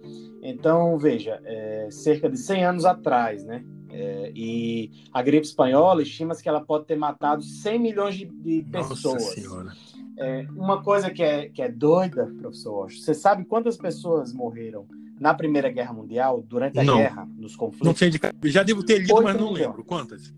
[0.48, 3.64] Então, veja, é, cerca de 100 anos atrás, né?
[3.90, 8.64] É, e a gripe espanhola, estima-se que ela pode ter matado 100 milhões de, de
[8.70, 9.24] pessoas.
[9.24, 9.72] Nossa Senhora.
[10.18, 14.86] É, uma coisa que é, que é doida, professor você sabe quantas pessoas morreram
[15.20, 16.98] na Primeira Guerra Mundial, durante a não.
[16.98, 17.88] guerra, nos conflitos?
[17.88, 18.20] Não sei de...
[18.44, 19.68] Já devo ter lido, mas não milhões.
[19.68, 19.84] lembro.
[19.84, 20.34] Quantas?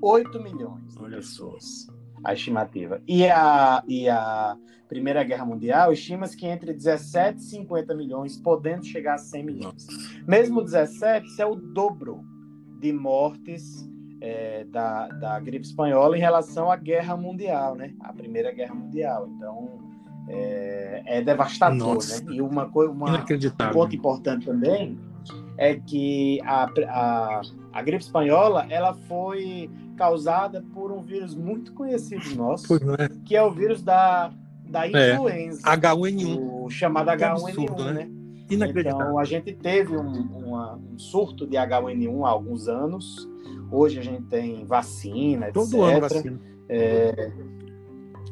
[0.00, 1.91] 8 milhões de Olha pessoas, só.
[2.24, 3.02] A estimativa.
[3.06, 4.56] E a, e a
[4.88, 9.86] Primeira Guerra Mundial, estima-se que entre 17 e 50 milhões, podendo chegar a 100 milhões.
[10.26, 12.24] Mesmo 17, isso é o dobro
[12.78, 13.88] de mortes
[14.20, 17.94] é, da, da gripe espanhola em relação à Guerra Mundial, né?
[18.00, 19.28] A Primeira Guerra Mundial.
[19.28, 19.80] Então,
[20.28, 22.24] é, é devastador, Nossa.
[22.24, 22.34] né?
[22.34, 24.98] E uma coisa, uma, um ponto importante também
[25.56, 32.34] é que a, a, a gripe espanhola ela foi causada por um vírus muito conhecido
[32.34, 33.08] nosso, é.
[33.24, 34.32] que é o vírus da,
[34.68, 35.14] da é.
[35.14, 35.60] influenza.
[35.68, 35.76] É.
[35.76, 36.38] H1N1.
[36.40, 37.92] O chamado H1N1, absurdo, né?
[37.92, 38.10] né?
[38.50, 43.28] Então, a gente teve um, uma, um surto de H1N1 há alguns anos.
[43.70, 45.90] Hoje a gente tem vacina, Todo etc.
[45.90, 46.40] ano vacina.
[46.68, 47.32] É,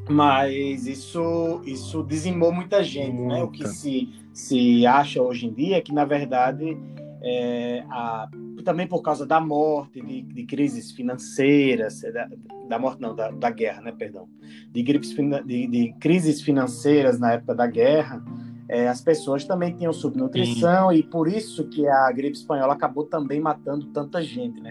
[0.08, 3.34] mas isso, isso dizimou muita gente, muita.
[3.34, 3.42] né?
[3.42, 6.76] O que se, se acha hoje em dia é que, na verdade,
[7.22, 8.28] é, a,
[8.64, 12.28] também por causa da morte, de, de crises financeiras, da,
[12.68, 14.28] da, morte não, da, da guerra, né, perdão,
[14.70, 18.22] de, gripes, de, de crises financeiras na época da guerra,
[18.68, 20.96] é, as pessoas também tinham subnutrição Sim.
[20.96, 24.70] e por isso que a gripe espanhola acabou também matando tanta gente, né?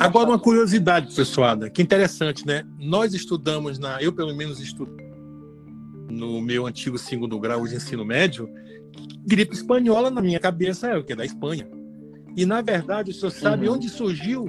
[0.00, 2.64] Agora uma curiosidade, pessoada, que interessante, né?
[2.78, 4.96] Nós estudamos na, eu pelo menos estudo
[6.08, 8.48] no meu antigo segundo grau de ensino médio,
[9.26, 11.68] gripe espanhola na minha cabeça é o que da Espanha.
[12.36, 13.74] E na verdade, o senhor sabe uhum.
[13.74, 14.48] onde surgiu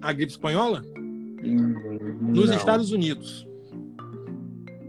[0.00, 0.82] a gripe espanhola?
[1.42, 1.74] Hum,
[2.20, 3.46] nos Estados Unidos.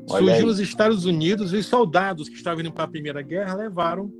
[0.09, 0.45] Olha Surgiu aí.
[0.45, 4.11] nos Estados Unidos e os soldados que estavam indo para a Primeira Guerra levaram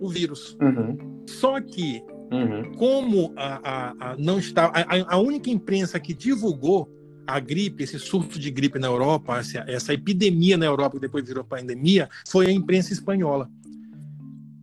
[0.00, 0.56] o vírus.
[0.60, 0.96] Uhum.
[1.26, 2.72] Só que, uhum.
[2.76, 6.88] como a, a, a não está, a, a, única imprensa que divulgou
[7.26, 11.26] a gripe, esse surto de gripe na Europa, essa, essa epidemia na Europa que depois
[11.26, 13.48] virou pandemia, foi a imprensa espanhola.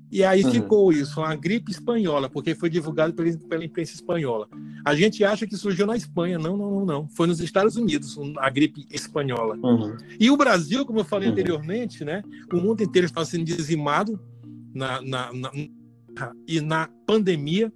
[0.10, 0.52] E aí uhum.
[0.52, 4.48] ficou isso, uma gripe espanhola, porque foi divulgado pela, pela, imprensa espanhola.
[4.86, 6.40] A gente acha que surgiu na Espanha.
[6.40, 7.10] Não, não, não, não.
[7.10, 9.58] Foi nos Estados Unidos a gripe espanhola.
[9.62, 9.98] Uhum.
[10.20, 11.34] E o Brasil, como eu falei uhum.
[11.34, 12.24] anteriormente, né?
[12.54, 14.20] O mundo inteiro estava sendo dizimado
[14.74, 15.52] na, na, na,
[16.48, 17.72] e na pandemia.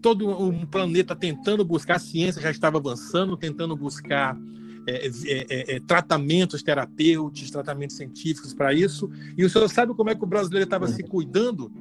[0.00, 4.36] Todo o planeta tentando buscar, a ciência já estava avançando, tentando buscar
[4.86, 9.08] é, é, é, é, tratamentos terapêuticos, tratamentos científicos para isso.
[9.36, 11.72] E o senhor sabe como é que o brasileiro estava se cuidando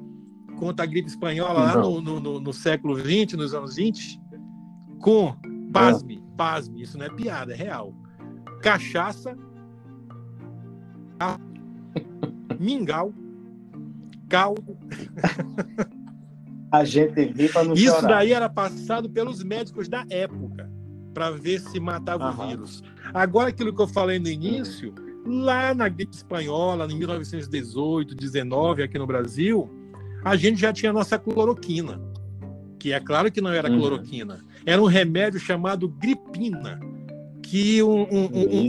[0.57, 4.21] contra a gripe espanhola lá no, no, no, século XX, nos anos 20?
[4.99, 5.35] Com,
[5.73, 7.95] pasme, pasme, isso não é piada, é real.
[8.61, 9.35] Cachaça,
[12.59, 13.11] mingau,
[14.29, 14.77] caldo.
[16.71, 18.07] A gente viu para não Isso chorar.
[18.07, 20.70] daí era passado pelos médicos da época
[21.13, 22.83] para ver se matava o vírus.
[23.13, 24.93] Agora, aquilo que eu falei no início,
[25.25, 29.69] lá na gripe espanhola, em 1918, 19, aqui no Brasil,
[30.23, 32.01] a gente já tinha a nossa cloroquina,
[32.79, 33.79] que é claro que não era uhum.
[33.79, 36.79] cloroquina, era um remédio chamado gripina,
[37.41, 38.67] que um, um, um,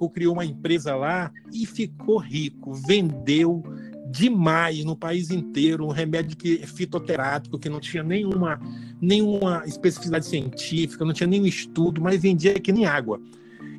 [0.00, 3.62] um criou uma empresa lá e ficou rico, vendeu
[4.14, 8.60] demais no país inteiro, um remédio que é fitoterápico, que não tinha nenhuma,
[9.00, 13.20] nenhuma especificidade científica, não tinha nenhum estudo, mas vendia que nem água.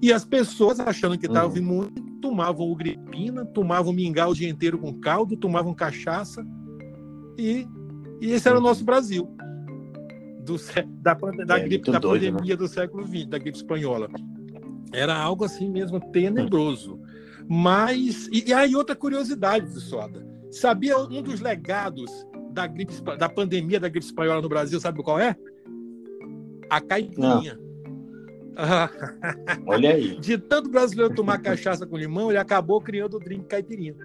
[0.01, 1.57] E as pessoas, achando que estava uhum.
[1.57, 6.45] imune, tomavam o gripina, tomavam mingau o dia inteiro com caldo, tomavam cachaça,
[7.37, 7.65] e,
[8.19, 9.29] e esse era o nosso Brasil.
[10.43, 10.57] Do,
[11.01, 11.13] da,
[11.45, 12.57] da, é, gripe, da doido, pandemia né?
[12.57, 14.09] do século XX, da gripe espanhola.
[14.91, 16.99] Era algo assim mesmo tenebroso.
[17.47, 20.25] Mas, e, e aí outra curiosidade, Soda.
[20.51, 22.09] Sabia um dos legados
[22.51, 25.35] da, gripe, da pandemia da gripe espanhola no Brasil, sabe qual é?
[26.69, 27.59] A caipirinha.
[29.67, 30.17] Olha aí.
[30.19, 33.95] De tanto brasileiro tomar cachaça com limão, ele acabou criando o drink caipirinha.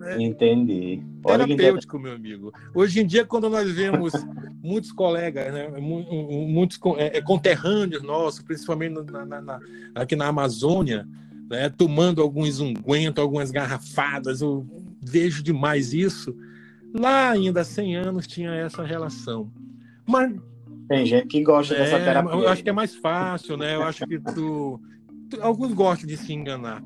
[0.00, 0.22] Né?
[0.22, 1.02] Entendi.
[1.22, 2.52] Olha Terapêutico, meu amigo.
[2.74, 4.12] Hoje em dia, quando nós vemos
[4.62, 9.60] muitos colegas, né, muitos é, é, conterrâneos nossos, principalmente na, na, na,
[9.94, 11.06] aqui na Amazônia,
[11.50, 14.64] né, tomando alguns ungüentos, algumas garrafadas, eu
[15.02, 16.34] vejo demais isso.
[16.94, 19.50] Lá ainda há 100 anos tinha essa relação.
[20.06, 20.32] Mas
[20.88, 22.32] tem gente que gosta é, dessa terapia.
[22.32, 23.74] Eu acho que é mais fácil, né?
[23.74, 24.80] Eu acho que tu,
[25.40, 26.82] alguns gostam de se enganar.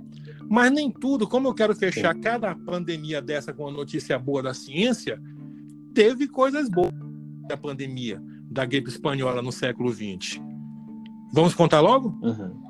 [0.48, 4.54] Mas nem tudo, como eu quero fechar cada pandemia dessa com uma notícia boa da
[4.54, 5.20] ciência,
[5.94, 6.92] teve coisas boas
[7.48, 10.40] da pandemia da gripe espanhola no século XX?
[11.32, 12.16] Vamos contar logo?
[12.22, 12.63] Uhum.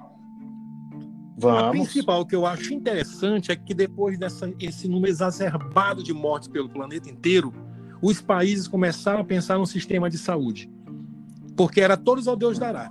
[1.36, 1.62] Vamos.
[1.62, 6.68] A principal que eu acho interessante é que depois desse número exacerbado de mortes pelo
[6.68, 7.52] planeta inteiro,
[8.00, 10.70] os países começaram a pensar no sistema de saúde.
[11.56, 12.90] Porque era todos ao Deus dará.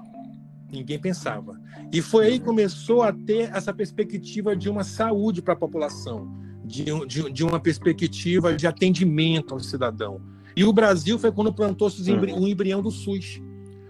[0.72, 1.60] Ninguém pensava.
[1.92, 6.36] E foi aí que começou a ter essa perspectiva de uma saúde para a população,
[6.66, 10.20] de, de, de, uma perspectiva de atendimento ao cidadão.
[10.56, 13.42] E o Brasil foi quando plantou-se o embrião do SUS.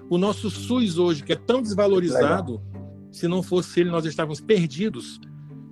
[0.09, 2.72] O nosso SUS hoje, que é tão desvalorizado, Legal
[3.13, 5.21] se não fosse ele, nós estávamos perdidos,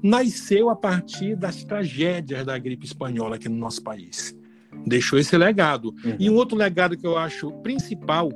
[0.02, 4.38] nasceu a partir das tragédias da gripe espanhola aqui no nosso país.
[4.86, 5.88] Deixou esse legado.
[6.06, 6.16] Uhum.
[6.20, 8.32] E um outro legado que eu acho principal,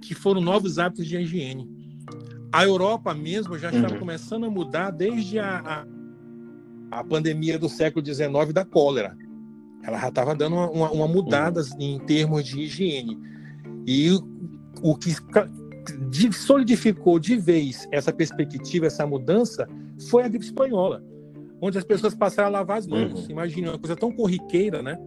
[0.00, 1.68] que foram novos hábitos de higiene.
[2.50, 4.00] A Europa mesmo já estava uhum.
[4.00, 5.86] começando a mudar desde a,
[6.90, 9.16] a, a, pandemia do século XIX da cólera.
[9.82, 11.80] Ela já estava dando uma, uma, uma mudada uhum.
[11.80, 13.18] em termos de higiene.
[13.86, 14.10] E
[14.82, 15.14] o que
[16.32, 19.68] solidificou de vez essa perspectiva, essa mudança,
[20.10, 21.02] foi a gripe espanhola,
[21.60, 23.24] onde as pessoas passaram a lavar as mãos.
[23.24, 23.30] Uhum.
[23.30, 24.98] Imagina, uma coisa tão corriqueira, né?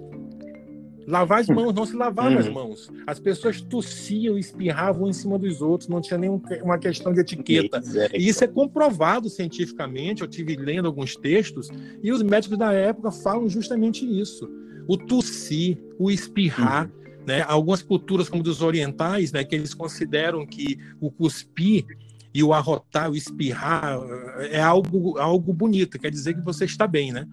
[1.08, 2.38] Lavar as mãos, não se lavava uhum.
[2.38, 2.92] as mãos.
[3.08, 7.82] As pessoas tossiam, espirravam em cima dos outros, não tinha nenhuma questão de etiqueta.
[8.14, 10.22] E isso é comprovado cientificamente.
[10.22, 11.70] Eu tive lendo alguns textos
[12.04, 14.48] e os médicos da época falam justamente isso.
[14.88, 16.99] O tossir, o espirrar, uhum.
[17.26, 17.42] Né?
[17.48, 21.86] Algumas culturas, como dos orientais, né, que eles consideram que o cuspir
[22.34, 24.00] e o arrotar, o espirrar,
[24.40, 27.28] eh, é algo, algo bonito, quer dizer que você está bem, né?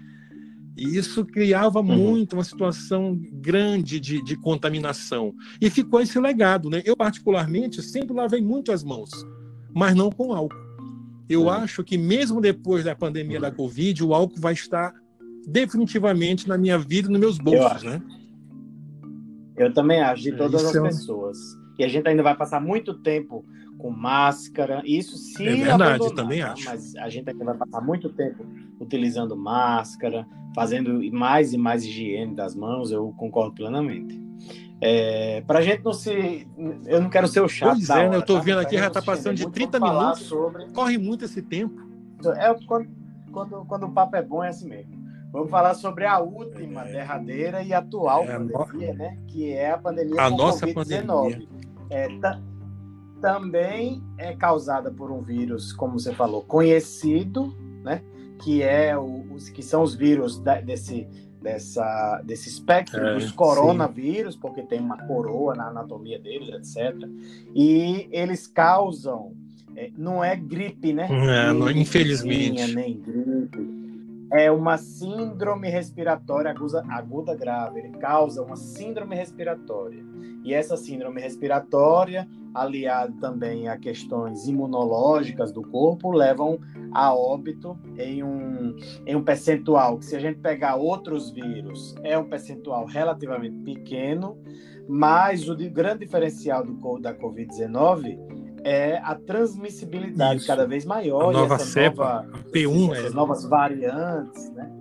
[0.76, 1.84] E isso criava uhum.
[1.84, 5.34] muito uma situação grande de, de contaminação.
[5.58, 6.82] E ficou esse legado, né?
[6.84, 9.10] Eu, particularmente, sempre lavei muito as mãos,
[9.74, 10.66] mas não com álcool.
[11.28, 11.50] Eu uhum.
[11.50, 14.92] acho que mesmo depois da pandemia da Covid, o álcool vai estar
[15.46, 18.02] definitivamente na minha vida e nos meus bolsos, né?
[19.56, 21.38] Eu também acho, de é, todas as é pessoas.
[21.78, 23.44] E a gente ainda vai passar muito tempo
[23.78, 24.82] com máscara.
[24.84, 25.46] Isso se.
[25.46, 26.52] É verdade, também tá?
[26.52, 26.64] acho.
[26.64, 28.46] Mas a gente ainda vai passar muito tempo
[28.80, 32.90] utilizando máscara, fazendo mais e mais higiene das mãos.
[32.90, 34.20] Eu concordo plenamente.
[34.80, 36.46] É, pra gente não se.
[36.86, 37.76] Eu não quero ser o chato.
[37.76, 38.16] Pois é, né?
[38.16, 38.40] eu tô tá?
[38.40, 40.22] vendo aqui, já tá passando de 30 minutos.
[40.22, 40.66] Sobre...
[40.72, 41.86] Corre muito esse tempo.
[42.36, 42.88] É quando,
[43.30, 44.95] quando, quando o papo é bom, é assim mesmo.
[45.32, 46.92] Vamos falar sobre a última, é.
[46.92, 48.98] derradeira e atual é pandemia, no...
[48.98, 49.18] né?
[49.28, 51.46] Que é a pandemia a nossa pandemia.
[51.90, 52.08] É,
[53.20, 58.02] também é causada por um vírus, como você falou, conhecido, né?
[58.40, 61.06] Que é o, os que são os vírus da, desse
[61.40, 64.40] dessa desse espectro é, dos coronavírus, sim.
[64.40, 67.08] porque tem uma coroa na anatomia deles, etc.
[67.54, 69.32] E eles causam
[69.76, 71.08] é, não é gripe, né?
[71.10, 72.74] É, não, infelizmente.
[72.74, 73.75] Nem gripe
[74.32, 77.80] é uma síndrome respiratória aguda, aguda grave.
[77.80, 80.04] Ele causa uma síndrome respiratória.
[80.44, 86.58] E essa síndrome respiratória, aliada também a questões imunológicas do corpo, levam
[86.92, 92.16] a óbito em um, em um percentual que, se a gente pegar outros vírus, é
[92.16, 94.38] um percentual relativamente pequeno,
[94.88, 100.46] mas o de, grande diferencial do, da Covid-19 é a transmissibilidade Isso.
[100.46, 101.30] cada vez maior.
[101.30, 103.14] A nova cepa, nova, P1, essas, é.
[103.14, 104.72] novas variantes, né?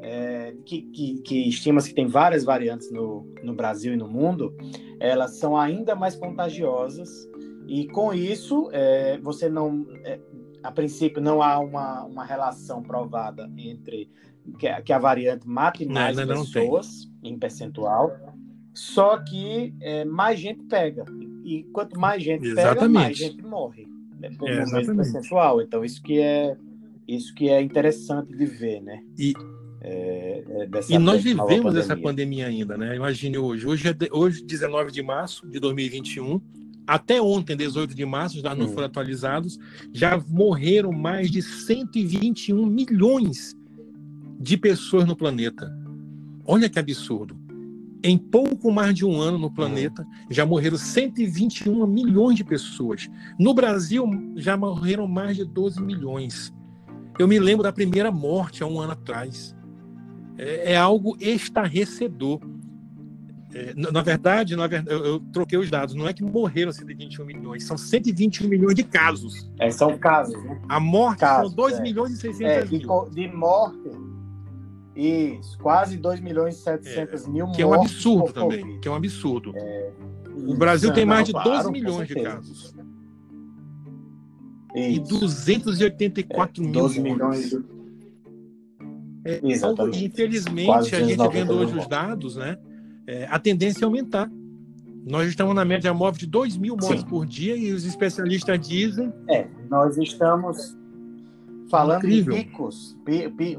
[0.00, 4.56] É, que, que, que estima-se que tem várias variantes no, no Brasil e no mundo,
[4.98, 7.28] elas são ainda mais contagiosas
[7.66, 10.18] e com isso é, você não, é,
[10.62, 14.10] a princípio não há uma, uma relação provada entre
[14.58, 18.10] que, que a variante mate mais não, pessoas em percentual,
[18.72, 21.27] só que é, mais gente pega e
[21.72, 22.78] quanto mais gente exatamente.
[22.78, 23.88] pega, mais gente morre.
[24.18, 25.62] Né, por é, percentual.
[25.62, 26.56] Então, isso que é
[27.08, 29.02] isso que é interessante de ver, né?
[29.18, 29.32] E,
[29.80, 31.80] é, é e nós vivemos pandemia.
[31.80, 32.96] essa pandemia ainda, né?
[32.96, 33.66] Imagine hoje.
[33.66, 36.38] Hoje é de, hoje, 19 de março de 2021.
[36.86, 38.68] Até ontem, 18 de março, já não hum.
[38.68, 39.58] foram atualizados,
[39.92, 43.54] já morreram mais de 121 milhões
[44.38, 45.70] de pessoas no planeta.
[46.44, 47.47] Olha que absurdo.
[48.02, 53.08] Em pouco mais de um ano no planeta, já morreram 121 milhões de pessoas.
[53.38, 54.06] No Brasil,
[54.36, 56.54] já morreram mais de 12 milhões.
[57.18, 59.56] Eu me lembro da primeira morte há um ano atrás.
[60.36, 62.40] É, é algo estarrecedor.
[63.52, 65.94] É, na, verdade, na verdade eu, eu, troquei os dados.
[65.94, 69.50] Não é que morreram 121 milhões, são 121 milhões de casos.
[69.58, 70.60] É, são casos, né?
[70.68, 71.82] A morte casos, são 2 é.
[71.82, 73.10] milhões e 600 é, mil.
[73.10, 73.90] De morte,
[74.98, 78.80] isso, quase 2 milhões e 700 é, mil Que é um absurdo também, COVID.
[78.80, 79.52] que é um absurdo.
[79.54, 79.92] É,
[80.46, 82.64] o Brasil tem mais de 12 claro, milhões de casos.
[82.64, 82.78] Isso.
[84.74, 87.64] E 284 é, 12 mil milhões de...
[89.24, 90.04] É, Exatamente.
[90.04, 92.56] Infelizmente, a gente vendo hoje os dados, né?
[93.06, 94.30] É, a tendência é aumentar.
[95.06, 97.08] Nós estamos na média móvel de 2 mil mortes Sim.
[97.08, 99.12] por dia e os especialistas dizem.
[99.28, 100.77] É, nós estamos
[101.70, 102.34] falando Incrível.
[102.34, 102.96] de picos,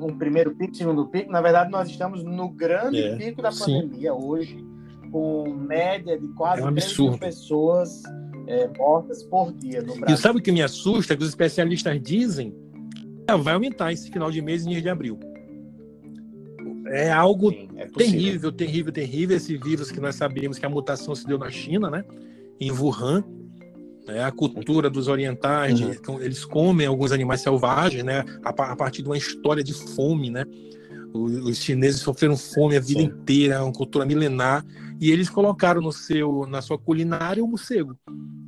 [0.02, 1.32] um primeiro pico, segundo pico.
[1.32, 4.18] Na verdade, nós estamos no grande é, pico da pandemia sim.
[4.26, 4.66] hoje,
[5.12, 8.04] com média de quase é um 3 mil pessoas
[8.48, 10.16] é, mortas por dia no Brasil.
[10.16, 11.16] E sabe o que me assusta?
[11.16, 12.54] Que os especialistas dizem
[13.28, 15.20] que vai aumentar esse final de mês e de abril.
[16.88, 19.38] É algo Sim, é terrível, terrível, terrível.
[19.38, 22.04] Esse vírus que nós sabemos que a mutação se deu na China, né?
[22.60, 23.24] Em Wuhan.
[24.10, 25.92] É a cultura dos orientais, uhum.
[25.92, 28.24] de, eles comem alguns animais selvagens, né?
[28.44, 30.46] A, a, partir de uma história de fome, né?
[31.14, 33.08] Os, os chineses sofreram fome a vida Sim.
[33.08, 34.66] inteira, é uma cultura milenar,
[35.00, 37.98] e eles colocaram no seu, na sua culinária o morcego.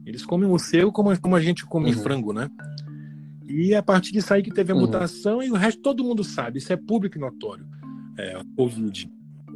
[0.06, 2.02] Eles comem morcego como, como a gente come uhum.
[2.02, 2.50] frango, né?
[3.48, 4.82] E a partir disso aí que teve a uhum.
[4.82, 7.66] mutação, e o resto todo mundo sabe, isso é público e notório
[8.18, 9.10] é, Covid.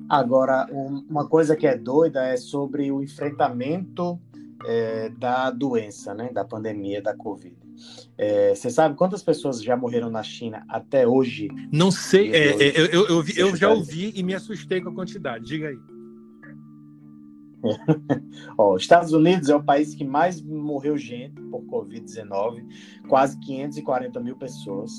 [0.08, 0.68] Agora,
[1.10, 4.20] uma coisa que é doida é sobre o enfrentamento
[4.68, 7.56] é, da doença, né, da pandemia da Covid.
[8.18, 11.50] É, você sabe quantas pessoas já morreram na China até hoje?
[11.72, 14.96] Não sei, é, é, eu, eu, eu, eu já ouvi e me assustei com a
[14.96, 15.46] quantidade.
[15.46, 15.78] Diga aí.
[18.58, 22.64] Ó, Estados Unidos é o país que mais morreu gente por Covid-19,
[23.08, 24.92] quase 540 mil pessoas.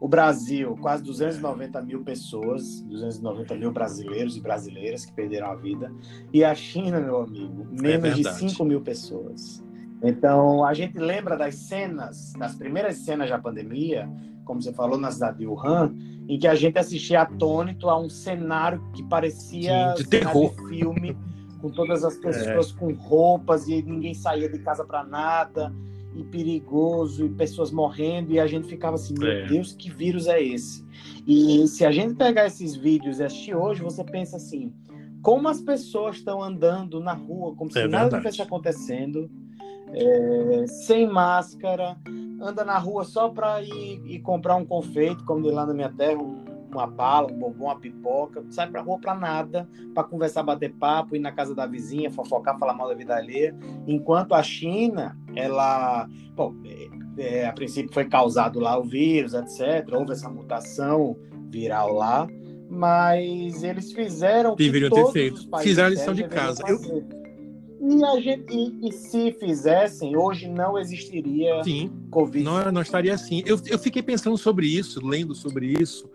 [0.00, 5.92] O Brasil, quase 290 mil pessoas, 290 mil brasileiros e brasileiras que perderam a vida.
[6.32, 9.62] E a China, meu amigo, é menos é de 5 mil pessoas.
[10.00, 14.08] Então, a gente lembra das cenas, das primeiras cenas da pandemia,
[14.44, 15.92] como você falou, na cidade de Wuhan,
[16.28, 20.54] em que a gente assistia atônito a um cenário que parecia Sim, de terror.
[20.54, 21.16] De filme,
[21.60, 22.78] com todas as pessoas é.
[22.78, 25.72] com roupas e ninguém saía de casa para nada
[26.14, 29.46] e perigoso e pessoas morrendo e a gente ficava assim, meu é.
[29.46, 30.84] Deus, que vírus é esse?
[31.26, 34.72] E se a gente pegar esses vídeos e assistir hoje, você pensa assim,
[35.22, 39.30] como as pessoas estão andando na rua, como se é nada estivesse acontecendo,
[39.92, 41.96] é, sem máscara,
[42.40, 45.90] anda na rua só para ir, ir, comprar um confeito, como de lá na minha
[45.90, 50.42] terra, um uma bala, um bombom, uma pipoca, sai pra rua pra nada, para conversar,
[50.42, 53.56] bater papo, ir na casa da vizinha, fofocar, falar mal da vida alheia.
[53.86, 56.88] Enquanto a China, ela, bom, é,
[57.18, 59.92] é, a princípio foi causado lá o vírus, etc.
[59.92, 61.16] Houve essa mutação
[61.50, 62.28] viral lá,
[62.68, 64.54] mas eles fizeram.
[64.54, 65.48] Deveriam ter feito.
[65.60, 66.62] Fizeram a lição de casa.
[67.80, 72.44] E, a gente, e, e, se fizessem, hoje não existiria Sim, Covid.
[72.44, 73.42] Não, não estaria assim.
[73.46, 76.08] Eu, eu fiquei pensando sobre isso, lendo sobre isso.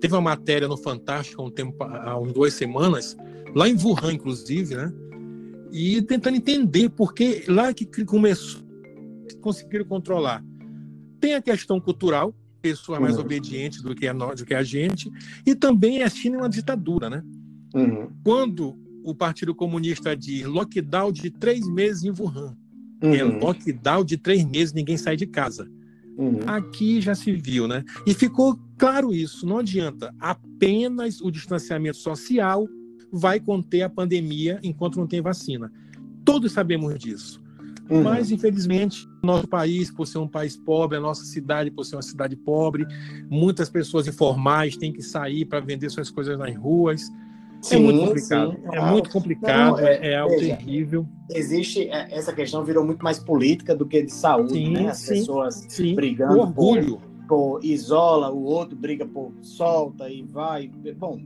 [0.00, 3.16] Teve uma matéria no Fantástico há, um tempo, há duas semanas,
[3.54, 4.92] lá em Wuhan, inclusive, né?
[5.72, 8.62] E tentando entender por que lá que começou,
[9.40, 10.44] conseguiram controlar.
[11.20, 13.22] Tem a questão cultural, pessoas mais uhum.
[13.22, 15.10] obedientes do que, a nós, do que a gente,
[15.46, 17.22] e também a China é uma ditadura, né?
[17.74, 18.08] Uhum.
[18.24, 22.56] Quando o Partido Comunista diz lockdown de três meses em Wuhan,
[23.00, 23.14] é uhum.
[23.14, 25.70] é lockdown de três meses, ninguém sai de casa.
[26.16, 26.40] Uhum.
[26.46, 27.84] Aqui já se viu, né?
[28.06, 29.46] E ficou claro isso.
[29.46, 30.14] Não adianta.
[30.18, 32.68] Apenas o distanciamento social
[33.12, 35.72] vai conter a pandemia enquanto não tem vacina.
[36.24, 37.42] Todos sabemos disso.
[37.90, 38.04] Uhum.
[38.04, 42.02] Mas, infelizmente, nosso país, por ser um país pobre, a nossa cidade, por ser uma
[42.02, 42.86] cidade pobre,
[43.28, 47.10] muitas pessoas informais têm que sair para vender suas coisas nas ruas.
[47.60, 48.52] É sim, é muito complicado.
[48.52, 48.58] Sim.
[48.72, 51.06] É muito complicado, não, é, é, algo veja, terrível.
[51.30, 54.88] Existe, é, essa questão virou muito mais política do que de saúde, sim, né?
[54.88, 56.38] As sim, pessoas brigando.
[56.38, 57.00] O orgulho.
[57.28, 60.68] Por, por, isola, o outro briga por solta e vai.
[60.96, 61.20] Bom.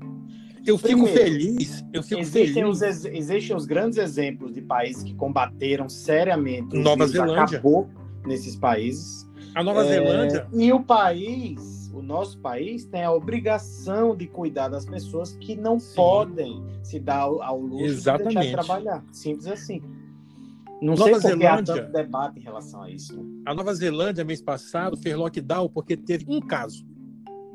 [0.66, 1.85] Eu fico primeiro, feliz.
[1.93, 2.82] Eu fico existem, feliz.
[2.82, 6.76] Os, existem os grandes exemplos de países que combateram seriamente.
[6.76, 7.59] Nova Zelândia.
[7.59, 7.89] Acabou
[8.26, 9.28] nesses países.
[9.55, 10.47] A Nova é, Zelândia.
[10.53, 15.78] E o país o nosso país tem a obrigação de cuidar das pessoas que não
[15.78, 15.95] Sim.
[15.95, 18.28] podem se dar ao, ao luxo Exatamente.
[18.28, 19.05] de deixar de trabalhar.
[19.12, 19.82] Simples assim.
[20.82, 23.16] Não Nova sei porque há tanto debate em relação a isso.
[23.16, 23.42] Né?
[23.47, 26.84] A Nova Zelândia, mês passado, fez lockdown porque teve um caso.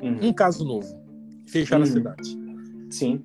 [0.02, 0.28] Uhum.
[0.28, 0.88] Um caso novo.
[1.46, 1.90] Fecharam uhum.
[1.90, 2.38] a cidade.
[2.90, 3.22] Sim.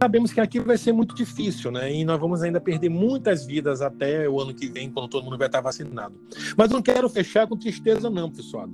[0.00, 1.92] Sabemos que aqui vai ser muito difícil, né?
[1.92, 5.36] E nós vamos ainda perder muitas vidas até o ano que vem, quando todo mundo
[5.36, 6.14] vai estar vacinado.
[6.56, 8.68] Mas não quero fechar com tristeza, não, pessoal.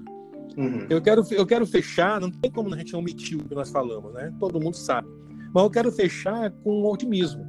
[0.56, 0.86] Uhum.
[0.88, 4.12] Eu, quero, eu quero fechar, não tem como a gente omitir o que nós falamos,
[4.12, 4.32] né?
[4.38, 5.08] Todo mundo sabe.
[5.52, 7.46] Mas eu quero fechar com otimismo.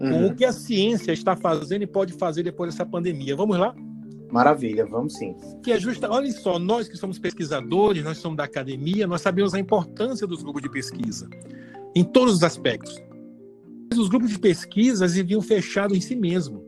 [0.00, 0.10] Uhum.
[0.10, 3.36] Com o que a ciência está fazendo e pode fazer depois dessa pandemia.
[3.36, 3.74] Vamos lá?
[4.30, 5.34] Maravilha, vamos sim.
[5.62, 6.08] Que é justa.
[6.10, 10.42] Olha só, nós que somos pesquisadores, nós somos da academia, nós sabemos a importância dos
[10.42, 11.28] grupos de pesquisa
[11.94, 12.96] em todos os aspectos.
[13.90, 16.62] Mas os grupos de pesquisa viviam fechados em si mesmos.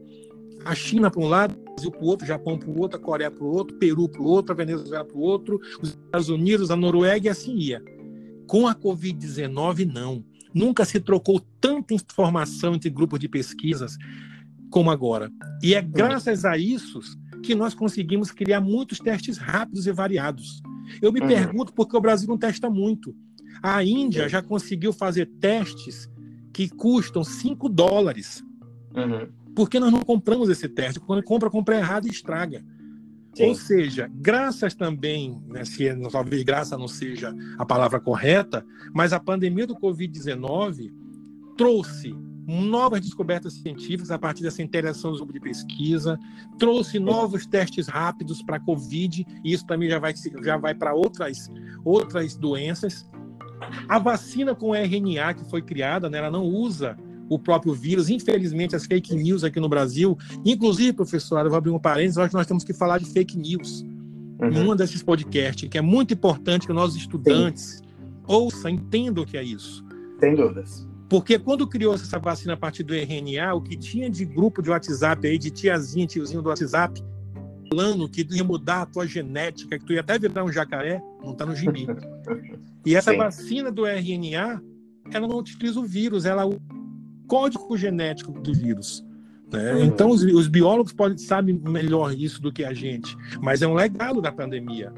[0.65, 3.31] A China para um lado, Brasil para o outro, Japão para o outro, a Coreia
[3.31, 6.71] para o outro, Peru para o outro, a Venezuela para o outro, os Estados Unidos,
[6.71, 7.83] a Noruega e assim ia.
[8.47, 10.25] Com a Covid-19, não.
[10.55, 13.97] Nunca se trocou tanta informação entre grupos de pesquisas.
[14.71, 15.31] como agora.
[15.63, 16.99] E é graças a isso
[17.43, 20.63] que nós conseguimos criar muitos testes rápidos e variados.
[21.01, 21.29] Eu me uhum.
[21.29, 23.15] pergunto por que o Brasil não testa muito.
[23.63, 26.09] A Índia já conseguiu fazer testes
[26.53, 28.43] que custam 5 dólares.
[28.95, 29.29] Uhum.
[29.55, 31.01] Por que nós não compramos esse teste?
[31.01, 32.65] Quando compra, compra errado e estraga.
[33.35, 33.47] Sim.
[33.47, 39.21] Ou seja, graças também, né, se talvez graça não seja a palavra correta, mas a
[39.21, 40.93] pandemia do Covid-19
[41.57, 42.15] trouxe
[42.47, 46.19] novas descobertas científicas a partir dessa interação do grupo de pesquisa,
[46.59, 50.93] trouxe novos testes rápidos para a Covid, e isso também já vai, já vai para
[50.93, 51.51] outras,
[51.85, 53.09] outras doenças.
[53.89, 56.99] A vacina com RNA que foi criada, né, ela não usa
[57.29, 58.09] o próprio vírus.
[58.09, 62.31] Infelizmente, as fake news aqui no Brasil, inclusive, professor, eu vou abrir um parênteses, acho
[62.31, 63.85] que nós temos que falar de fake news
[64.41, 64.51] uhum.
[64.51, 67.85] em um desses podcasts, que é muito importante que nós estudantes Sim.
[68.27, 69.85] ouçam, entendam o que é isso.
[70.21, 70.89] Sem dúvidas.
[71.09, 74.71] Porque quando criou essa vacina a partir do RNA, o que tinha de grupo de
[74.71, 77.03] WhatsApp aí, de tiazinha, tiozinho do WhatsApp,
[77.69, 81.33] falando que ia mudar a tua genética, que tu ia até virar um jacaré, não
[81.33, 81.87] está no gibi.
[82.85, 83.17] E essa Sim.
[83.19, 84.61] vacina do RNA,
[85.13, 86.43] ela não utiliza o vírus, ela
[87.33, 89.03] código genético do vírus.
[89.51, 89.73] Né?
[89.73, 89.85] Uhum.
[89.85, 93.73] Então, os, os, biólogos podem saber melhor isso do que a gente, mas é um
[93.73, 94.93] legado da pandemia.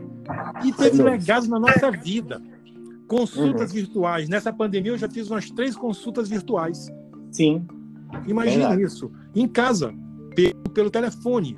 [0.65, 2.43] E teve legados na nossa vida.
[3.07, 3.77] Consultas uhum.
[3.77, 4.29] virtuais.
[4.29, 6.93] Nessa pandemia, eu já fiz umas três consultas virtuais.
[7.31, 7.65] Sim.
[8.27, 9.13] Imagina isso.
[9.33, 9.95] Em casa,
[10.35, 11.57] pelo, pelo telefone.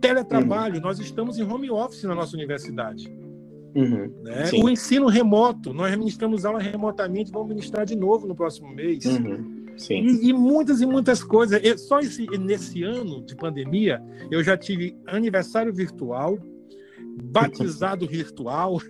[0.00, 0.76] Teletrabalho.
[0.76, 0.82] Uhum.
[0.82, 3.12] Nós estamos em home office na nossa universidade.
[3.74, 4.12] Uhum.
[4.22, 4.50] Né?
[4.62, 5.74] O ensino remoto.
[5.74, 9.04] Nós ministramos aula remotamente, vamos ministrar de novo no próximo mês.
[9.06, 9.53] Uhum.
[10.04, 11.60] E, e, muitas e muitas coisas.
[11.80, 16.38] Só esse, nesse ano de pandemia, eu já tive aniversário virtual,
[17.24, 18.80] batizado virtual,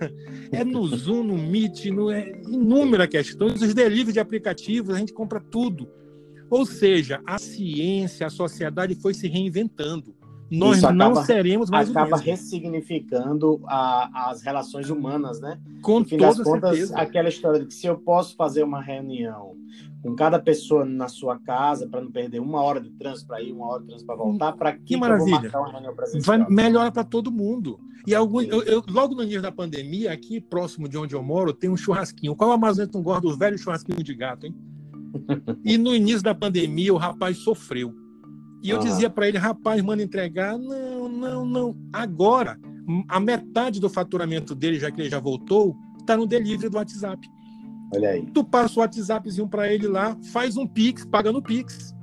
[0.53, 5.13] é no Zoom, no Meet, no, é inúmeras questões, os delivery de aplicativos, a gente
[5.13, 5.89] compra tudo.
[6.51, 10.15] Ou seja, a ciência, a sociedade foi se reinventando
[10.51, 15.59] nós Isso não acaba, seremos mais acaba ressignificando a, as relações humanas, né?
[15.83, 16.99] Com no fim das contas, certeza.
[16.99, 19.57] aquela história de que se eu posso fazer uma reunião
[20.03, 23.53] com cada pessoa na sua casa para não perder uma hora de trânsito para ir,
[23.53, 25.51] uma hora de trânsito para voltar, para que, que maravilha.
[26.21, 27.81] Vai melhora para todo mundo.
[28.07, 28.31] E eu,
[28.67, 32.37] eu, logo no início da pandemia, aqui próximo de onde eu moro, tem um churrasquinho.
[32.37, 34.55] Qual Amazônia não gosta do velho churrasquinho de gato, hein?
[35.65, 38.04] e no início da pandemia, o rapaz sofreu
[38.65, 40.57] e eu dizia para ele, rapaz, manda entregar.
[40.57, 41.77] Não, não, não.
[41.93, 42.59] Agora,
[43.07, 47.29] a metade do faturamento dele, já que ele já voltou, está no delivery do WhatsApp.
[47.95, 48.25] Olha aí.
[48.33, 51.95] Tu passa o WhatsAppzinho para ele lá, faz um Pix, paga no Pix.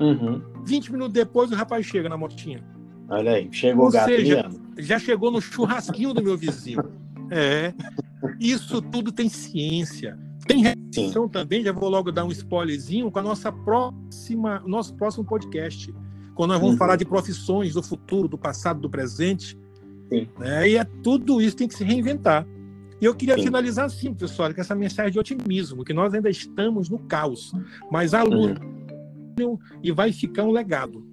[0.00, 0.42] Uhum.
[0.64, 2.64] 20 minutos depois, o rapaz chega na motinha.
[3.10, 4.48] Olha aí, chegou Ou o gato seja,
[4.78, 6.82] já chegou no churrasquinho do meu vizinho.
[7.30, 7.74] É.
[8.40, 10.18] Isso tudo tem ciência.
[10.48, 15.24] Tem reação também, já vou logo dar um spoilerzinho com a nossa próxima, nosso próximo
[15.24, 15.94] podcast,
[16.34, 16.78] quando nós vamos uhum.
[16.78, 19.58] falar de profissões do futuro, do passado, do presente.
[20.08, 20.26] Sim.
[20.38, 20.70] Né?
[20.70, 22.46] E é tudo isso tem que se reinventar.
[23.00, 23.42] E eu queria Sim.
[23.42, 27.52] finalizar assim, pessoal, com essa mensagem de otimismo, que nós ainda estamos no caos,
[27.90, 28.58] mas a luz
[29.38, 29.58] uhum.
[29.82, 31.06] e vai ficar um legado.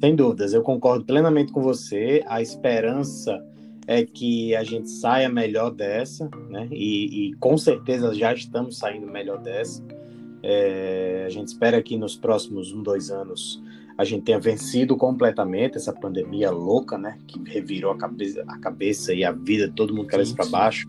[0.00, 2.22] Sem dúvidas, eu concordo plenamente com você.
[2.28, 3.42] A esperança
[3.88, 6.68] é que a gente saia melhor dessa, né?
[6.70, 9.82] E, e com certeza já estamos saindo melhor dessa.
[10.42, 13.62] É, a gente espera que nos próximos um, dois anos
[13.96, 17.18] a gente tenha vencido completamente essa pandemia louca, né?
[17.26, 20.86] Que revirou a cabeça, a cabeça e a vida de todo mundo cabeça para baixo.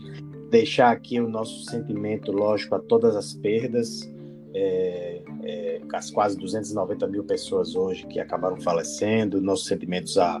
[0.50, 4.12] Deixar aqui o nosso sentimento, lógico, a todas as perdas,
[4.52, 10.38] é, é, as quase 290 mil pessoas hoje que acabaram falecendo, nossos sentimentos a,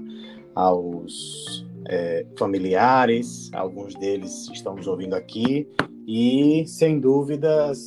[0.54, 5.68] aos é, familiares, alguns deles estão nos ouvindo aqui,
[6.06, 7.78] e sem dúvidas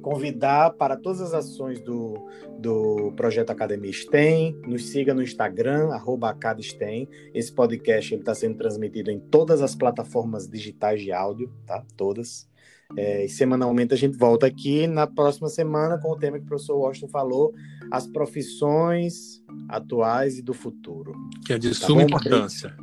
[0.00, 2.14] convidar para todas as ações do,
[2.58, 7.08] do Projeto Academia STEM, nos siga no Instagram, arroba AcadSTEM.
[7.34, 11.84] Esse podcast está sendo transmitido em todas as plataformas digitais de áudio, tá?
[11.96, 12.48] Todas.
[12.96, 16.48] É, e semanalmente a gente volta aqui na próxima semana com o tema que o
[16.48, 17.54] professor Washington falou,
[17.90, 21.12] as profissões atuais e do futuro.
[21.46, 22.74] Que é de tá suma bom, importância.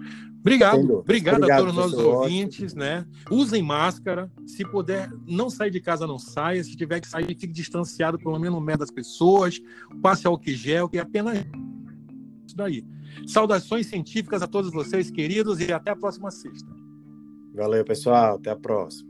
[0.47, 3.05] Obrigado, obrigado, obrigado, a todos os nossos ouvintes, né?
[3.29, 6.63] Usem máscara, se puder, não sair de casa, não saia.
[6.63, 9.59] Se tiver que sair, fique distanciado, pelo menos no meio das pessoas.
[10.01, 11.39] Passe álcool gel, que é apenas
[12.45, 12.85] isso daí.
[13.25, 16.69] Saudações científicas a todos vocês, queridos, e até a próxima sexta.
[17.53, 18.35] Valeu, pessoal.
[18.35, 19.06] Até a próxima.